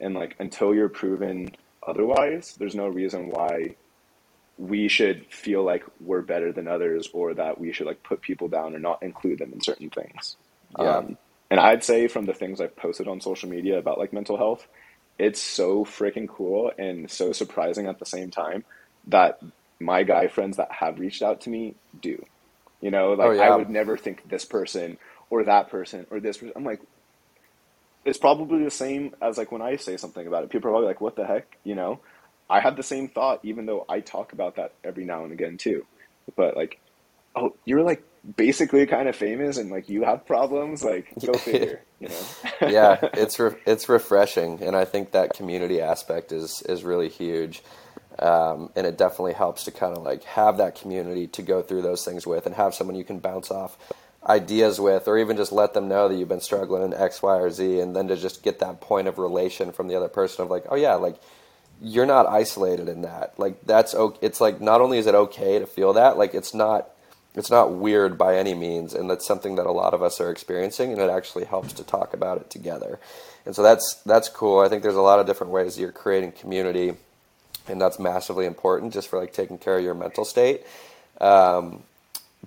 [0.00, 1.50] And like until you're proven
[1.86, 3.76] otherwise, there's no reason why
[4.58, 8.48] we should feel like we're better than others or that we should like put people
[8.48, 10.36] down or not include them in certain things.
[10.78, 10.96] Yeah.
[10.96, 11.18] Um,
[11.50, 14.66] and I'd say from the things I've posted on social media about like mental health,
[15.18, 18.64] it's so freaking cool and so surprising at the same time
[19.06, 19.40] that
[19.78, 22.24] my guy friends that have reached out to me do.
[22.80, 23.42] You know, like oh, yeah.
[23.42, 24.98] I would never think this person
[25.30, 26.52] or that person or this person.
[26.56, 26.80] I'm like,
[28.06, 30.50] it's probably the same as like when I say something about it.
[30.50, 32.00] People are probably like, "What the heck?" You know.
[32.48, 35.58] I had the same thought, even though I talk about that every now and again
[35.58, 35.84] too.
[36.36, 36.78] But like,
[37.34, 38.02] oh, you're like
[38.36, 40.84] basically kind of famous, and like you have problems.
[40.84, 41.82] Like, go figure.
[42.00, 42.20] You know.
[42.68, 47.62] yeah, it's re- it's refreshing, and I think that community aspect is is really huge.
[48.18, 51.82] Um, and it definitely helps to kind of like have that community to go through
[51.82, 53.76] those things with, and have someone you can bounce off
[54.26, 57.36] ideas with, or even just let them know that you've been struggling in X, Y,
[57.36, 60.42] or Z, and then to just get that point of relation from the other person
[60.42, 61.16] of like, oh yeah, like
[61.80, 63.38] you're not isolated in that.
[63.38, 64.18] Like that's okay.
[64.22, 66.90] It's like not only is it okay to feel that, like it's not
[67.34, 70.30] it's not weird by any means, and that's something that a lot of us are
[70.30, 72.98] experiencing, and it actually helps to talk about it together.
[73.44, 74.60] And so that's that's cool.
[74.60, 76.94] I think there's a lot of different ways you're creating community,
[77.68, 80.62] and that's massively important just for like taking care of your mental state.
[81.20, 81.82] Um,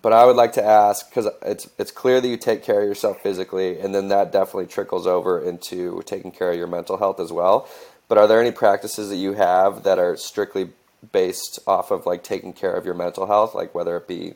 [0.02, 2.88] but I would like to ask because it's it's clear that you take care of
[2.88, 7.20] yourself physically, and then that definitely trickles over into taking care of your mental health
[7.20, 7.68] as well.
[8.08, 10.70] But are there any practices that you have that are strictly
[11.12, 14.34] based off of like taking care of your mental health, like whether it be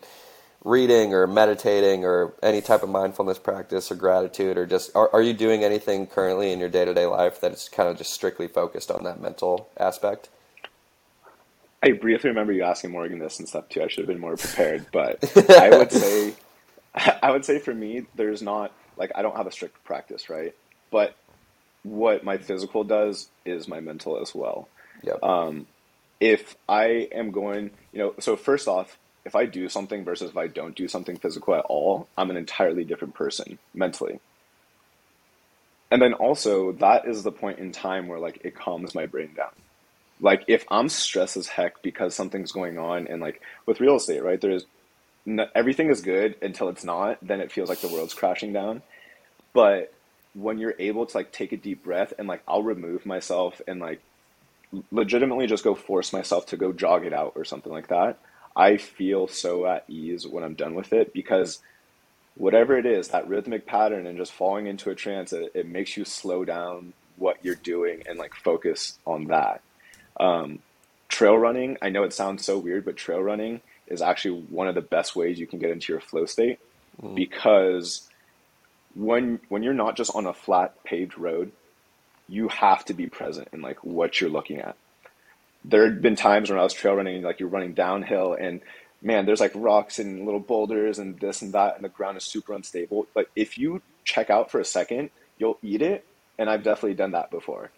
[0.64, 5.22] reading or meditating or any type of mindfulness practice or gratitude or just are, are
[5.22, 8.90] you doing anything currently in your day-to-day life that is kind of just strictly focused
[8.90, 10.30] on that mental aspect
[11.84, 13.84] I briefly remember you asking Morgan this and stuff too.
[13.84, 15.20] I should have been more prepared, but
[15.60, 16.36] I would say,
[17.24, 20.54] I would say for me, there's not like I don't have a strict practice, right?
[20.92, 21.16] But
[21.84, 24.70] what my physical does is my mental as well.
[25.04, 25.24] Yep.
[25.24, 25.68] Um,
[26.22, 30.38] if I am going, you know, so first off, if I do something versus if
[30.38, 34.20] I don't do something physical at all, I'm an entirely different person mentally.
[35.92, 39.34] and then also that is the point in time where like it calms my brain
[39.36, 39.52] down
[40.22, 44.24] like if i'm stressed as heck because something's going on and like with real estate
[44.24, 44.66] right there's
[45.56, 48.82] everything is good until it's not then it feels like the world's crashing down
[49.54, 49.94] but
[50.34, 53.80] when you're able to like take a deep breath and like i'll remove myself and
[53.80, 54.02] like
[54.92, 58.18] legitimately just go force myself to go jog it out or something like that
[58.56, 61.60] i feel so at ease when i'm done with it because
[62.36, 65.96] whatever it is, that rhythmic pattern and just falling into a trance, it, it makes
[65.96, 69.62] you slow down what you're doing and like focus on that.
[70.20, 70.60] Um,
[71.08, 74.76] trail running, I know it sounds so weird, but trail running is actually one of
[74.76, 76.60] the best ways you can get into your flow state
[77.02, 77.16] mm.
[77.16, 78.10] because
[78.96, 81.52] when when you're not just on a flat paved road,
[82.28, 84.76] you have to be present in like what you're looking at.
[85.66, 88.62] There had been times when I was trail running, like you're running downhill and
[89.04, 92.24] man, there's like rocks and little boulders and this and that, and the ground is
[92.24, 93.06] super unstable.
[93.14, 96.06] But if you check out for a second, you'll eat it.
[96.40, 97.70] And I've definitely done that before.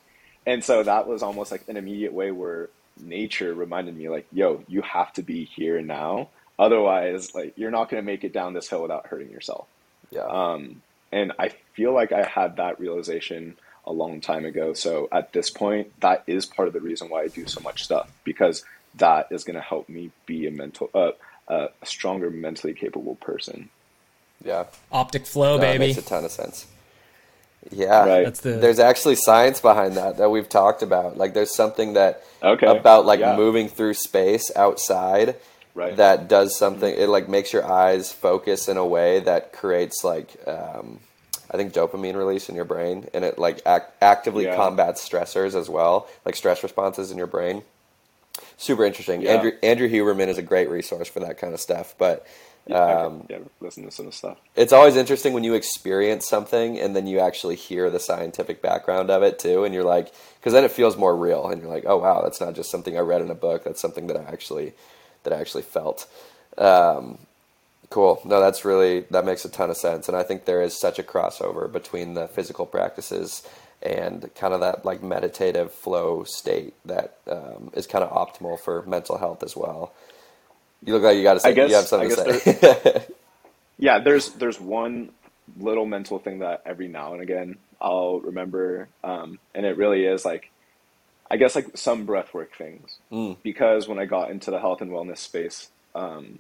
[0.46, 4.64] And so that was almost like an immediate way where nature reminded me, like, yo,
[4.68, 6.30] you have to be here now.
[6.58, 9.68] Otherwise, like, you're not going to make it down this hill without hurting yourself.
[10.12, 10.22] Yeah.
[10.22, 10.82] Um,
[11.12, 14.74] and I feel like I had that realization a long time ago.
[14.74, 17.84] So at this point, that is part of the reason why I do so much
[17.84, 18.64] stuff because
[18.96, 21.12] that is going to help me be a mental, uh,
[21.48, 23.70] a stronger mentally capable person.
[24.44, 24.66] Yeah.
[24.92, 25.80] Optic flow, no, baby.
[25.80, 26.68] Makes a ton of sense.
[27.72, 28.24] Yeah, right.
[28.26, 28.52] That's the...
[28.52, 31.18] there's actually science behind that that we've talked about.
[31.18, 32.68] Like, there's something that okay.
[32.68, 33.36] about like yeah.
[33.36, 35.36] moving through space outside
[35.74, 35.96] right.
[35.98, 36.94] that does something.
[36.94, 41.00] It like makes your eyes focus in a way that creates like um,
[41.50, 44.56] I think dopamine release in your brain, and it like act- actively yeah.
[44.56, 47.64] combats stressors as well, like stress responses in your brain
[48.58, 49.22] super interesting.
[49.22, 49.34] Yeah.
[49.34, 51.96] Andrew Andrew Huberman is a great resource for that kind of stuff.
[51.98, 52.26] But
[52.72, 54.38] um, yeah, listen to some stuff.
[54.56, 59.12] It's always interesting when you experience something and then you actually hear the scientific background
[59.12, 61.86] of it too, and you're like, because then it feels more real, and you're like,
[61.86, 63.64] oh wow, that's not just something I read in a book.
[63.64, 64.74] That's something that I actually
[65.24, 66.08] that I actually felt.
[66.58, 67.20] Um,
[67.90, 68.22] cool.
[68.26, 70.98] No, that's really that makes a ton of sense, and I think there is such
[70.98, 73.48] a crossover between the physical practices
[73.82, 78.82] and kind of that like meditative flow state that um, is kind of optimal for
[78.88, 79.94] mental health as well.
[80.84, 81.54] You look like you got to say.
[81.54, 83.06] Guess, you have something to say.
[83.80, 85.12] yeah, there's there's one
[85.58, 90.26] little mental thing that every now and again I'll remember, um, and it really is
[90.26, 90.50] like,
[91.30, 92.98] I guess like some breathwork things.
[93.12, 93.38] Mm.
[93.44, 96.40] Because when I got into the health and wellness space, um,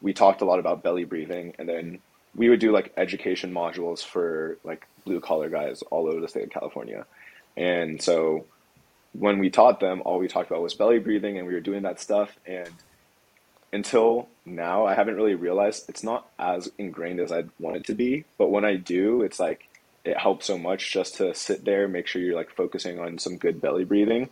[0.00, 2.00] we talked a lot about belly breathing, and then
[2.34, 6.44] we would do like education modules for like blue collar guys all over the state
[6.44, 7.06] of California.
[7.56, 8.46] And so
[9.12, 11.82] when we taught them, all we talked about was belly breathing and we were doing
[11.82, 12.36] that stuff.
[12.46, 12.70] And
[13.72, 17.94] until now, I haven't really realized it's not as ingrained as I'd want it to
[17.94, 18.24] be.
[18.38, 19.68] But when I do, it's like
[20.04, 23.36] it helps so much just to sit there, make sure you're like focusing on some
[23.36, 24.28] good belly breathing,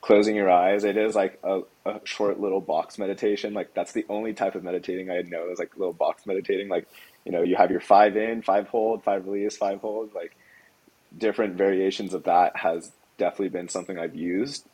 [0.00, 0.82] closing your eyes.
[0.84, 3.54] It is like a, a short little box meditation.
[3.54, 6.68] Like that's the only type of meditating I know is like little box meditating.
[6.68, 6.88] Like
[7.24, 10.36] you know, you have your five in, five hold, five release, five hold, like
[11.16, 14.66] different variations of that has definitely been something I've used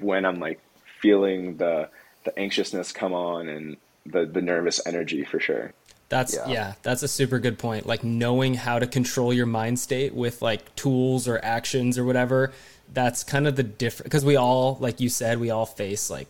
[0.00, 0.60] when I'm like
[1.00, 1.90] feeling the
[2.24, 5.72] the anxiousness come on and the the nervous energy for sure.
[6.08, 6.48] That's yeah.
[6.48, 6.74] yeah.
[6.82, 7.86] that's a super good point.
[7.86, 12.52] Like knowing how to control your mind state with like tools or actions or whatever.
[12.92, 16.28] That's kind of the different because we all, like you said, we all face like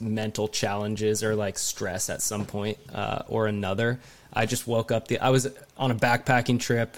[0.00, 4.00] mental challenges or like stress at some point uh, or another.
[4.32, 5.06] I just woke up.
[5.06, 6.96] The I was on a backpacking trip.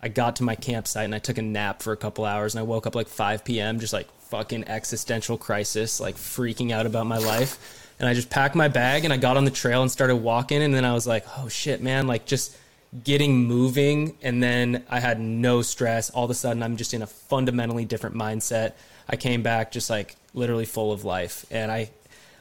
[0.00, 2.60] I got to my campsite and I took a nap for a couple hours and
[2.60, 3.78] I woke up like 5 p.m.
[3.78, 7.94] just like fucking existential crisis, like freaking out about my life.
[8.00, 10.62] And I just packed my bag and I got on the trail and started walking
[10.62, 12.56] and then I was like, "Oh shit, man, like just
[13.04, 16.08] getting moving and then I had no stress.
[16.08, 18.72] All of a sudden I'm just in a fundamentally different mindset.
[19.06, 21.90] I came back just like literally full of life and I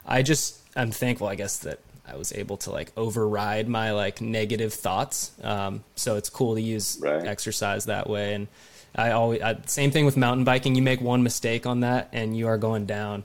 [0.06, 4.22] I just I'm thankful I guess that I was able to like override my like
[4.22, 5.34] negative thoughts.
[5.44, 7.28] Um, so it's cool to use right.
[7.28, 8.34] exercise that way.
[8.34, 8.48] And
[8.96, 10.76] I always I, same thing with mountain biking.
[10.76, 13.24] You make one mistake on that, and you are going down.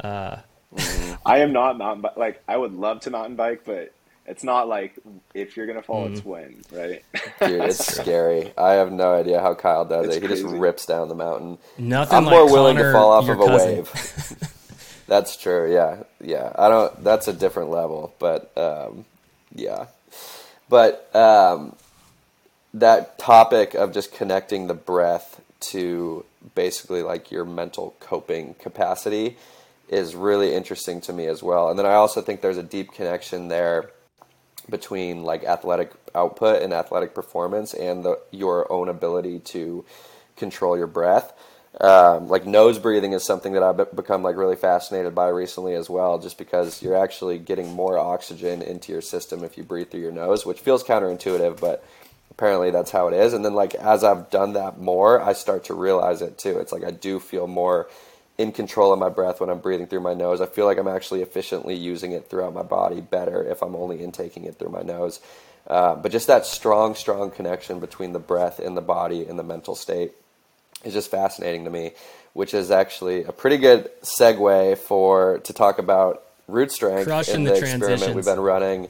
[0.00, 0.38] Uh,
[1.26, 2.16] I am not mountain bike.
[2.16, 3.92] Like I would love to mountain bike, but
[4.26, 4.98] it's not like
[5.34, 6.12] if you're gonna fall, mm.
[6.12, 7.04] it's when, right?
[7.40, 8.52] Dude, it's scary.
[8.56, 10.22] I have no idea how Kyle does it's it.
[10.22, 10.42] He crazy.
[10.42, 11.58] just rips down the mountain.
[11.76, 12.16] Nothing.
[12.16, 13.76] I'm like more willing Connor, to fall off of a cousin.
[13.76, 15.04] wave.
[15.06, 15.72] That's true.
[15.72, 16.52] Yeah, yeah.
[16.56, 17.04] I don't.
[17.04, 19.04] That's a different level, but um,
[19.54, 19.86] yeah.
[20.70, 21.76] But um,
[22.74, 29.36] that topic of just connecting the breath to basically like your mental coping capacity
[29.88, 31.70] is really interesting to me as well.
[31.70, 33.90] And then I also think there's a deep connection there
[34.68, 39.84] between like athletic output and athletic performance and the, your own ability to
[40.36, 41.32] control your breath.
[41.80, 45.90] Um, like nose breathing is something that I've become like really fascinated by recently as
[45.90, 50.00] well, just because you're actually getting more oxygen into your system if you breathe through
[50.00, 51.84] your nose, which feels counterintuitive, but
[52.36, 53.32] apparently that's how it is.
[53.32, 56.58] And then like as I've done that more, I start to realize it too.
[56.58, 57.88] It's like I do feel more
[58.36, 60.40] in control of my breath when I'm breathing through my nose.
[60.40, 64.02] I feel like I'm actually efficiently using it throughout my body better if I'm only
[64.02, 65.20] intaking it through my nose.
[65.66, 69.44] Uh, but just that strong, strong connection between the breath and the body and the
[69.44, 70.12] mental state
[70.84, 71.92] is just fascinating to me,
[72.32, 77.44] which is actually a pretty good segue for to talk about root strength Crushing in
[77.44, 78.88] the the, experiment we've been running.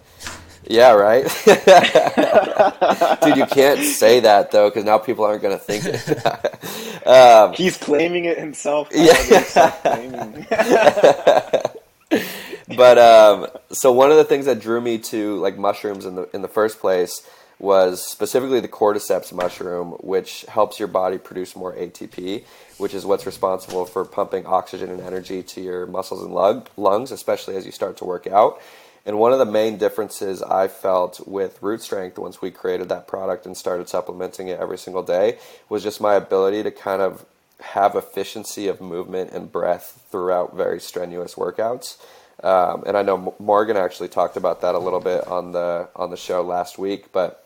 [0.67, 1.25] Yeah, right.
[3.23, 7.07] Dude, you can't say that though, because now people aren't going to think it.
[7.07, 8.89] um, He's claiming it himself.
[8.93, 9.73] Yeah.
[12.77, 16.29] But um, so one of the things that drew me to like mushrooms in the
[16.35, 21.75] in the first place was specifically the cordyceps mushroom, which helps your body produce more
[21.75, 22.45] ATP,
[22.79, 27.13] which is what's responsible for pumping oxygen and energy to your muscles and lung, lungs,
[27.13, 28.61] especially as you start to work out.
[29.07, 33.07] And one of the main differences I felt with Root Strength once we created that
[33.07, 35.39] product and started supplementing it every single day
[35.69, 37.27] was just my ability to kind of
[37.61, 41.99] have efficiency of movement and breath throughout very strenuous workouts.
[42.43, 46.11] Um, and I know Morgan actually talked about that a little bit on the on
[46.11, 47.45] the show last week, but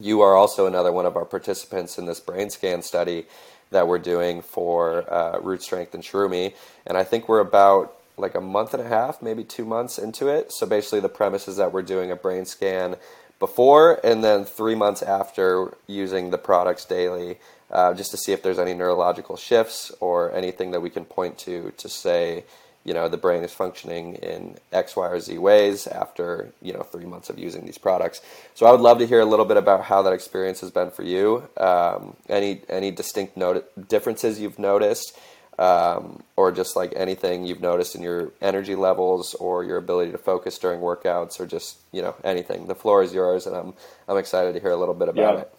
[0.00, 3.26] you are also another one of our participants in this brain scan study
[3.70, 6.54] that we're doing for uh, root strength and shroomy
[6.86, 10.28] and i think we're about like a month and a half maybe two months into
[10.28, 12.96] it so basically the premise is that we're doing a brain scan
[13.38, 17.38] before and then three months after using the products daily
[17.70, 21.36] uh, just to see if there's any neurological shifts or anything that we can point
[21.36, 22.44] to to say
[22.86, 26.82] you know the brain is functioning in X, Y, or Z ways after you know
[26.82, 28.20] three months of using these products.
[28.54, 30.92] So I would love to hear a little bit about how that experience has been
[30.92, 31.48] for you.
[31.56, 35.18] Um, any any distinct note differences you've noticed,
[35.58, 40.18] um, or just like anything you've noticed in your energy levels or your ability to
[40.18, 42.66] focus during workouts, or just you know anything.
[42.66, 43.74] The floor is yours, and I'm
[44.08, 45.40] I'm excited to hear a little bit about Yeah.
[45.42, 45.54] it.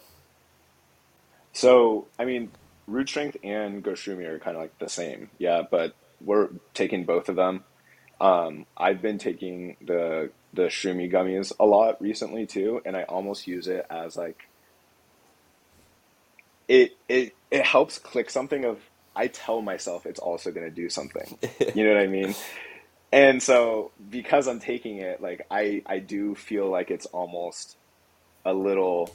[1.52, 2.50] So, I mean,
[2.86, 5.62] root strength and Go Shroomy are kind of like the same, yeah.
[5.68, 7.64] But we're taking both of them.
[8.20, 13.46] Um, I've been taking the the Shroomy gummies a lot recently too, and I almost
[13.46, 14.48] use it as like
[16.68, 18.78] it it it helps click something of
[19.18, 21.36] I tell myself it's also going to do something.
[21.74, 22.34] You know what I mean?
[23.12, 27.76] And so because I'm taking it, like I I do feel like it's almost
[28.44, 29.10] a little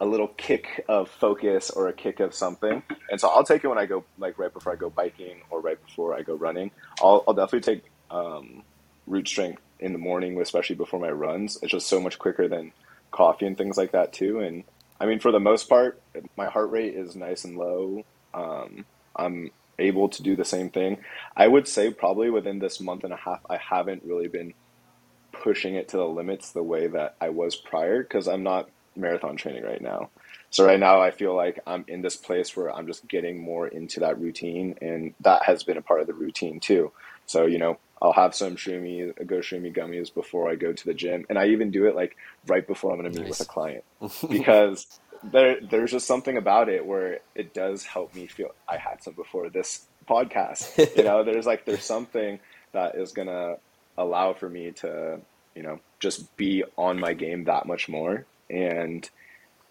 [0.00, 2.82] a little kick of focus or a kick of something.
[3.10, 5.60] And so I'll take it when I go like right before I go biking or
[5.60, 6.70] right before I go running.
[7.00, 8.62] I'll I'll definitely take um,
[9.06, 11.58] root strength in the morning, especially before my runs.
[11.62, 12.72] It's just so much quicker than
[13.10, 14.40] coffee and things like that too.
[14.40, 14.64] And
[15.00, 16.00] I mean, for the most part,
[16.36, 18.04] my heart rate is nice and low.
[18.34, 18.84] Um,
[19.18, 20.98] I'm able to do the same thing.
[21.36, 24.54] I would say probably within this month and a half, I haven't really been
[25.32, 29.36] pushing it to the limits the way that I was prior because I'm not marathon
[29.36, 30.10] training right now.
[30.50, 33.68] So right now I feel like I'm in this place where I'm just getting more
[33.68, 36.90] into that routine and that has been a part of the routine too.
[37.26, 40.94] So, you know, I'll have some shroomy, go shroomy gummies before I go to the
[40.94, 41.26] gym.
[41.28, 42.16] And I even do it like
[42.46, 43.38] right before I'm going to meet Nice.
[43.38, 43.84] with a client
[44.30, 44.86] because
[45.22, 49.14] there, there's just something about it where it does help me feel I had some
[49.14, 50.76] before this podcast.
[50.96, 52.40] You know, there's like, there's something
[52.72, 53.58] that is to
[53.96, 55.20] allow for me to,
[55.54, 58.24] you know, just be on my game that much more.
[58.48, 59.08] And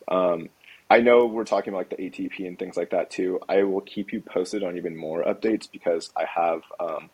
[0.07, 0.49] um,
[0.89, 3.39] I know we're talking about like the ATP and things like that too.
[3.49, 7.09] I will keep you posted on even more updates because I have um,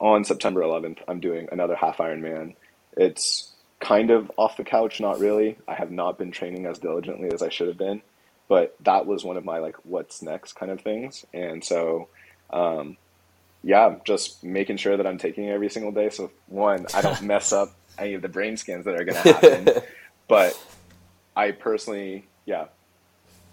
[0.00, 2.54] on September 11th, I'm doing another half Ironman.
[2.96, 3.53] It's
[3.84, 5.58] kind of off the couch, not really.
[5.68, 8.00] I have not been training as diligently as I should have been,
[8.48, 11.24] but that was one of my like what's next kind of things.
[11.34, 12.08] And so,
[12.50, 12.96] um,
[13.62, 16.08] yeah, just making sure that I'm taking it every single day.
[16.08, 19.32] So one, I don't mess up any of the brain scans that are going to
[19.32, 19.68] happen.
[20.28, 20.58] but
[21.36, 22.66] I personally, yeah,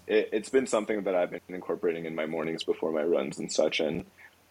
[0.06, 3.52] it, it's been something that I've been incorporating in my mornings before my runs and
[3.52, 3.80] such.
[3.80, 4.06] And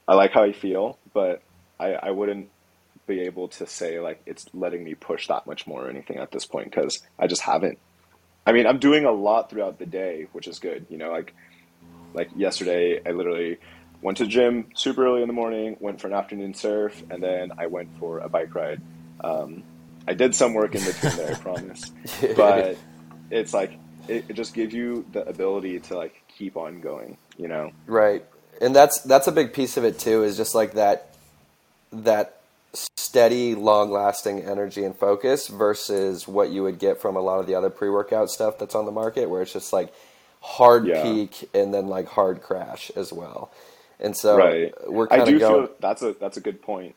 [0.07, 1.41] I like how I feel, but
[1.79, 2.49] I, I wouldn't
[3.07, 6.31] be able to say like it's letting me push that much more or anything at
[6.31, 7.79] this point because I just haven't.
[8.45, 10.85] I mean, I'm doing a lot throughout the day, which is good.
[10.89, 11.33] You know, like
[12.13, 13.57] like yesterday, I literally
[14.01, 17.21] went to the gym super early in the morning, went for an afternoon surf, and
[17.21, 18.81] then I went for a bike ride.
[19.23, 19.63] Um,
[20.07, 21.91] I did some work in between there, I promise,
[22.35, 22.77] but
[23.29, 23.73] it's like
[24.07, 27.17] it, it just gives you the ability to like keep on going.
[27.37, 27.71] You know?
[27.85, 28.25] Right.
[28.59, 31.15] And that's that's a big piece of it too is just like that
[31.91, 32.40] that
[33.11, 37.53] steady, long-lasting energy and focus versus what you would get from a lot of the
[37.53, 39.93] other pre-workout stuff that's on the market where it's just like
[40.39, 41.03] hard Yeah.
[41.03, 43.51] peak and then like hard crash as well.
[43.99, 44.73] And so right.
[44.89, 45.67] we're kind of going.
[45.67, 46.95] feel that's a that's a good point.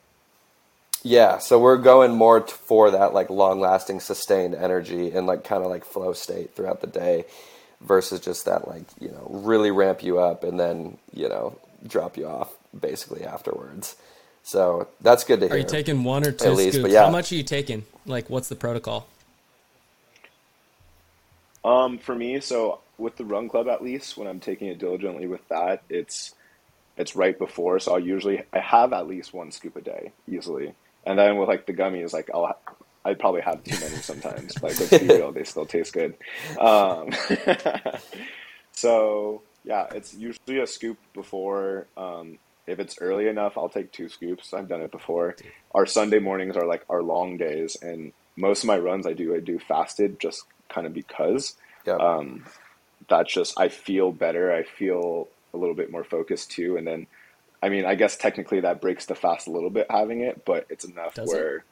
[1.03, 5.43] Yeah, so we're going more t- for that like long lasting sustained energy and like
[5.43, 7.25] kind of like flow state throughout the day
[7.81, 11.59] versus just that like, you know, really ramp you up and then, you know,
[11.89, 13.97] drop you off basically afterwards.
[14.45, 15.57] So that's good to hear.
[15.57, 16.93] Are you taking one or two At least, but scoops?
[16.93, 17.05] yeah.
[17.05, 17.85] How much are you taking?
[18.07, 19.09] Like, what's the protocol?
[21.65, 25.27] Um, for me, so with the run club at least, when I'm taking it diligently
[25.27, 26.35] with that, it's
[26.99, 27.79] it's right before.
[27.81, 30.75] So I'll usually I have at least one scoop a day easily,
[31.07, 32.55] and then with like the gummies, like I'll
[33.03, 34.63] I probably have too many sometimes.
[34.63, 36.17] like let's be real, they still taste good.
[36.59, 37.11] Um,
[38.73, 41.87] so yeah, it's usually a scoop before.
[41.97, 44.53] Um, if it's early enough, I'll take two scoops.
[44.55, 45.37] I've done it before.
[45.75, 49.35] Our Sunday mornings are like our long days, and most of my runs I do
[49.35, 51.57] I do fasted just kind of because
[51.87, 52.01] Yep.
[52.01, 52.45] um,
[53.09, 54.53] that's just I feel better.
[54.53, 56.77] I feel a little bit more focused too.
[56.77, 57.07] And then,
[57.63, 60.67] I mean, I guess technically that breaks the fast a little bit having it, but
[60.71, 61.63] it's enough Does where it?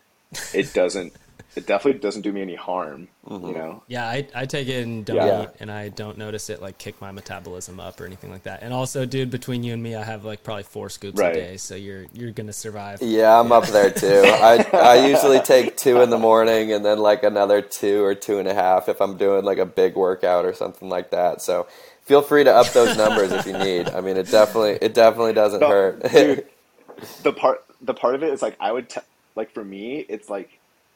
[0.74, 1.12] Doesn't.
[1.54, 3.08] It definitely doesn't do me any harm.
[3.28, 3.46] Mm-hmm.
[3.48, 3.82] You know.
[3.86, 5.42] Yeah, I, I take it and don't Yeah.
[5.42, 8.62] eat, and I don't notice it like kick my metabolism up or anything like that.
[8.62, 11.36] And also, dude, between you and me, I have like probably four scoops Right.
[11.36, 13.02] a day, so you're you're gonna survive.
[13.02, 14.22] Yeah, I'm up there too.
[14.24, 18.38] I I usually take two in the morning and then like another two or two
[18.38, 21.42] and a half if I'm doing like a big workout or something like that.
[21.42, 21.66] So
[22.00, 23.90] feel free to up those numbers if you need.
[23.90, 26.10] I mean, it definitely it definitely doesn't No, hurt.
[26.10, 26.46] dude.
[27.24, 29.00] The part the part of it is like I would t-
[29.36, 30.50] like for me, it's like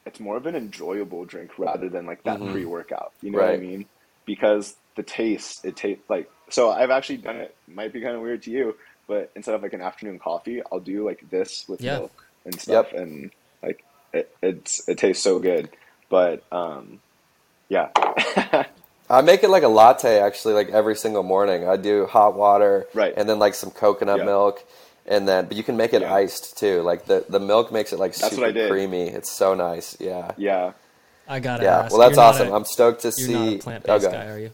[0.04, 3.12] it's more of an enjoyable drink rather than like that pre workout.
[3.22, 3.86] You know what I mean?
[4.26, 6.70] Because the taste, it tastes like so.
[6.70, 7.56] I've actually done it.
[7.68, 8.74] Might be kind of weird to you,
[9.08, 11.98] but instead of like an afternoon coffee, I'll do like this with Yeah.
[11.98, 13.00] milk and stuff, Yep.
[13.00, 13.30] and
[13.62, 15.70] like it, it's it tastes so good.
[16.10, 17.00] But um,
[17.68, 17.88] yeah,
[19.10, 21.68] I make it like a latte actually, like every single morning.
[21.68, 23.14] I do hot water, Right.
[23.16, 24.24] and then like some coconut Yeah.
[24.24, 24.64] milk,
[25.08, 26.14] and then but you can make it Yeah.
[26.14, 26.82] iced too.
[26.82, 28.70] Like the the milk makes it like That's super what I did.
[28.70, 29.08] creamy.
[29.08, 29.96] It's so nice.
[30.00, 30.72] Yeah, yeah.
[31.28, 31.64] I got it.
[31.64, 31.80] yeah.
[31.80, 31.92] ask.
[31.92, 32.48] Well, that's you're not awesome.
[32.52, 33.32] a- I'm stoked to you're see.
[33.34, 34.16] not a plant-based okay.
[34.16, 34.50] guy, are you?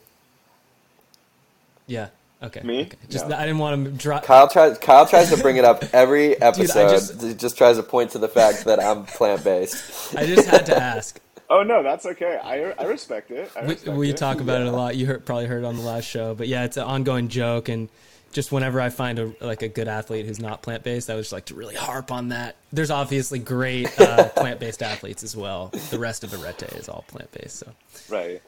[1.86, 2.08] Yeah.
[2.42, 2.60] Okay.
[2.62, 2.82] Me?
[2.82, 2.96] Okay.
[3.08, 3.36] Just No.
[3.36, 4.24] I didn't want to drop.
[4.24, 4.78] Kyle tries.
[4.78, 6.90] Kyle tries to bring it up every episode.
[6.90, 10.16] just- he just tries to point to the fact that I'm plant based.
[10.16, 11.20] I just had to ask.
[11.50, 12.40] Oh no, that's okay.
[12.42, 13.50] I I respect it.
[13.54, 14.16] I we, respect we it.
[14.16, 14.96] talk about it a lot.
[14.96, 17.68] You heard, probably heard it on the last show, but yeah, it's an ongoing joke.
[17.68, 17.90] And
[18.32, 21.20] just whenever I find a like a good athlete who's not plant based, I would
[21.20, 22.56] just like to really harp on that.
[22.72, 25.68] There's obviously great uh, plant based athletes as well.
[25.90, 27.58] The rest of the Arete is all plant based.
[27.58, 27.72] So
[28.08, 28.42] Right.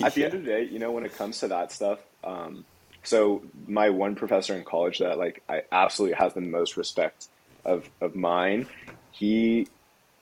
[0.00, 2.64] At the end of the day, you know, when it comes to that stuff, um,
[3.02, 7.28] so my one professor in college that like I absolutely has the most respect
[7.64, 8.66] of of mine,
[9.12, 9.68] he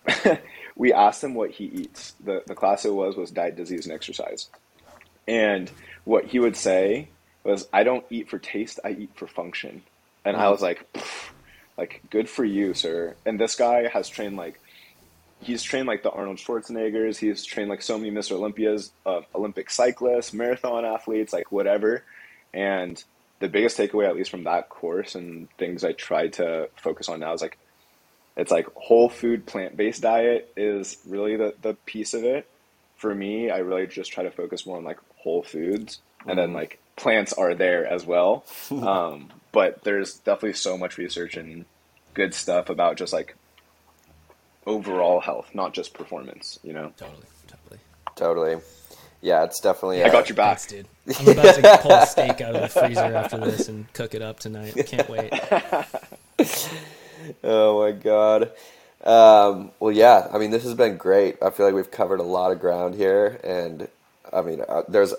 [0.77, 2.15] we asked him what he eats.
[2.23, 4.51] The the class it was was diet, disease, and exercise.
[5.27, 5.71] And
[6.05, 7.09] what he would say
[7.45, 9.83] was, I don't eat for taste, I eat for function.
[10.25, 10.87] And I was like,
[11.77, 13.15] like, good for you, sir.
[13.27, 14.61] And this guy has trained like
[15.45, 17.19] he's trained like the Arnold Schwarzeneggers.
[17.19, 18.33] He's trained like so many Mr.
[18.33, 22.03] Olympias, uh, Olympic cyclists, marathon athletes, like whatever.
[22.53, 23.03] And
[23.41, 27.21] the biggest takeaway, at least from that course and things I try to focus on
[27.21, 27.59] now, is like
[28.37, 32.49] it's like whole food plant based diet is really the the piece of it.
[32.97, 36.53] For me, I really just try to focus more on like whole foods, and then
[36.53, 38.45] like plants are there as well.
[38.71, 41.65] um, but there's definitely so much research and
[42.15, 43.37] good stuff about just like
[44.67, 46.59] overall health, not just performance.
[46.63, 47.81] You know, totally, totally.
[48.17, 48.61] Totally.
[49.21, 50.05] Yeah, it's definitely.
[50.05, 50.59] I got your back.
[50.59, 51.27] Thanks, dude.
[51.27, 54.21] I'm about to pull a steak out of the freezer after this and cook it
[54.21, 54.75] up tonight.
[54.87, 55.33] Can't wait.
[57.43, 58.53] Oh my god.
[59.03, 60.29] Um, well, yeah.
[60.33, 61.37] I mean, this has been great.
[61.43, 63.89] I feel like we've covered a lot of ground here, and
[64.33, 65.15] I mean, uh, there's.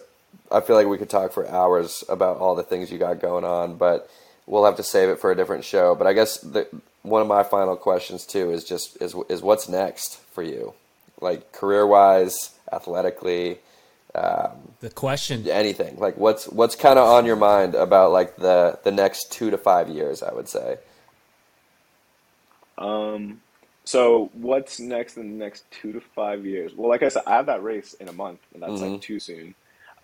[0.52, 3.44] I feel like we could talk for hours about all the things you got going
[3.44, 4.10] on, but
[4.48, 5.96] we'll have to save it for a different show.
[5.96, 6.68] But I guess the,
[7.02, 10.74] one of my final questions too is just is is what's next for you,
[11.22, 13.60] like career wise, athletically,
[14.14, 15.48] The question.
[15.50, 15.98] anything.
[15.98, 19.58] Like what's what's kind of on your mind about like the the next two to
[19.58, 20.22] five years?
[20.24, 20.78] I would say.
[22.78, 23.42] Um,
[23.84, 26.74] so what's next in the next two to five years?
[26.76, 28.94] Well, like I said, I have that race in a month, and that's Mhm.
[28.94, 29.56] like too soon.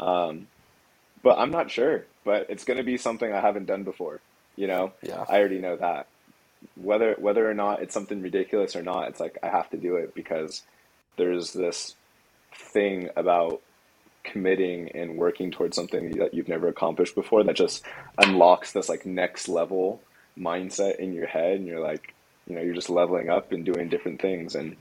[0.02, 0.48] Um,
[1.24, 2.06] but I'm not sure.
[2.26, 4.22] But it's going to be something I haven't done before.
[4.58, 5.26] You know, Yeah.
[5.30, 6.08] I already know that.
[6.76, 9.96] Whether whether or not it's something ridiculous or not, it's like I have to do
[9.96, 10.64] it because
[11.18, 11.96] there's this
[12.54, 13.62] thing about
[14.24, 17.84] committing and working towards something that you've never accomplished before that just
[18.20, 20.02] unlocks this like next level
[20.38, 22.14] mindset in your head and you're like
[22.48, 24.76] you know you're just leveling up and doing different things and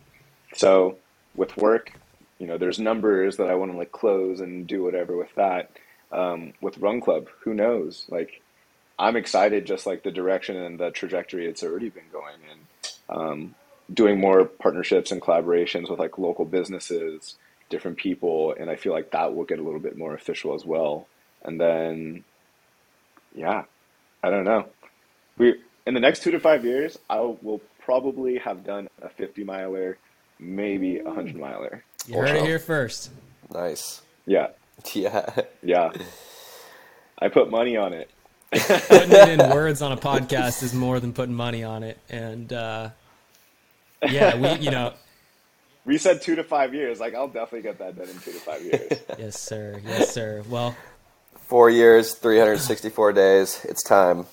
[0.54, 0.96] so
[1.34, 1.92] with work
[2.40, 5.70] you know there's numbers that I want to like close and do whatever with that
[6.10, 7.28] um, with Run Club.
[7.44, 8.06] Who knows?
[8.08, 8.42] Like,
[8.98, 12.58] I'm excited, just like the direction and the trajectory it's already been going in.
[13.08, 13.54] Um,
[13.92, 17.36] doing more partnerships and collaborations with like local businesses,
[17.68, 20.64] different people, and I feel like that will get a little bit more official as
[20.64, 21.06] well.
[21.42, 22.24] And then,
[23.34, 23.64] yeah,
[24.22, 24.66] I don't know.
[25.38, 29.44] We in the next two to five years, I will probably have done a 50
[29.44, 29.98] miler,
[30.38, 31.84] maybe a 100 miler.
[32.06, 33.10] You heard it here first.
[33.52, 34.02] Nice.
[34.26, 34.48] Yeah.
[34.94, 35.28] Yeah.
[35.62, 35.92] Yeah.
[37.18, 38.10] I put money on it.
[38.50, 41.98] putting it in words on a podcast is more than putting money on it.
[42.08, 42.88] And uh,
[44.08, 44.94] yeah, we you know.
[45.86, 47.00] We said two to five years.
[47.00, 49.00] Like I'll definitely get that done in two to five years.
[49.18, 49.80] yes, sir.
[49.84, 50.44] Yes, sir.
[50.48, 50.76] Well,
[51.46, 53.64] four years, three hundred sixty-four days.
[53.64, 54.26] It's time.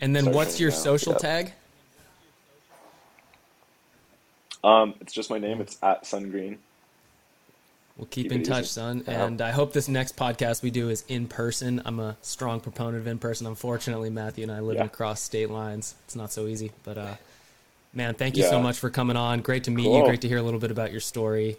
[0.00, 1.20] and then, what's your social yep.
[1.20, 1.52] tag?
[4.66, 5.60] Um, it's just my name.
[5.60, 6.58] It's at Sun Green.
[7.96, 8.72] We'll keep, keep in touch, easy.
[8.72, 9.04] son.
[9.06, 11.80] And I hope this next podcast we do is in person.
[11.86, 13.46] I'm a strong proponent of in person.
[13.46, 14.84] Unfortunately, Matthew and I live yeah.
[14.84, 15.94] across state lines.
[16.04, 16.72] It's not so easy.
[16.82, 17.14] But uh,
[17.94, 18.50] man, thank you yeah.
[18.50, 19.40] so much for coming on.
[19.40, 20.00] Great to meet cool.
[20.00, 20.04] you.
[20.04, 21.56] Great to hear a little bit about your story.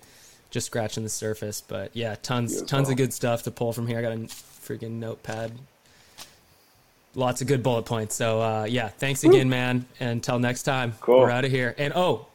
[0.51, 2.91] Just scratching the surface, but yeah, tons tons well.
[2.91, 3.99] of good stuff to pull from here.
[3.99, 5.51] I got a freaking notepad.
[7.15, 8.15] Lots of good bullet points.
[8.15, 9.85] So uh, yeah, thanks again, man.
[9.99, 11.19] Until next time, cool.
[11.19, 11.73] we're out of here.
[11.77, 12.27] And oh,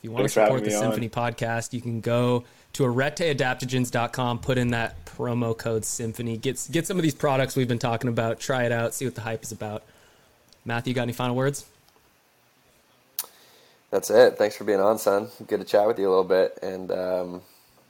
[0.00, 1.32] if you want thanks to support the Symphony on.
[1.32, 6.38] podcast, you can go to areteadaptogens.com, put in that promo code symphony.
[6.38, 9.14] Get get some of these products we've been talking about, try it out, see what
[9.14, 9.82] the hype is about.
[10.64, 11.66] Matthew, got any final words?
[13.90, 14.38] That's it.
[14.38, 15.28] Thanks for being on, Sun.
[15.46, 17.42] Good to chat with you a little bit, and um,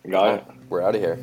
[0.08, 0.44] got it.
[0.68, 1.16] We're out of here.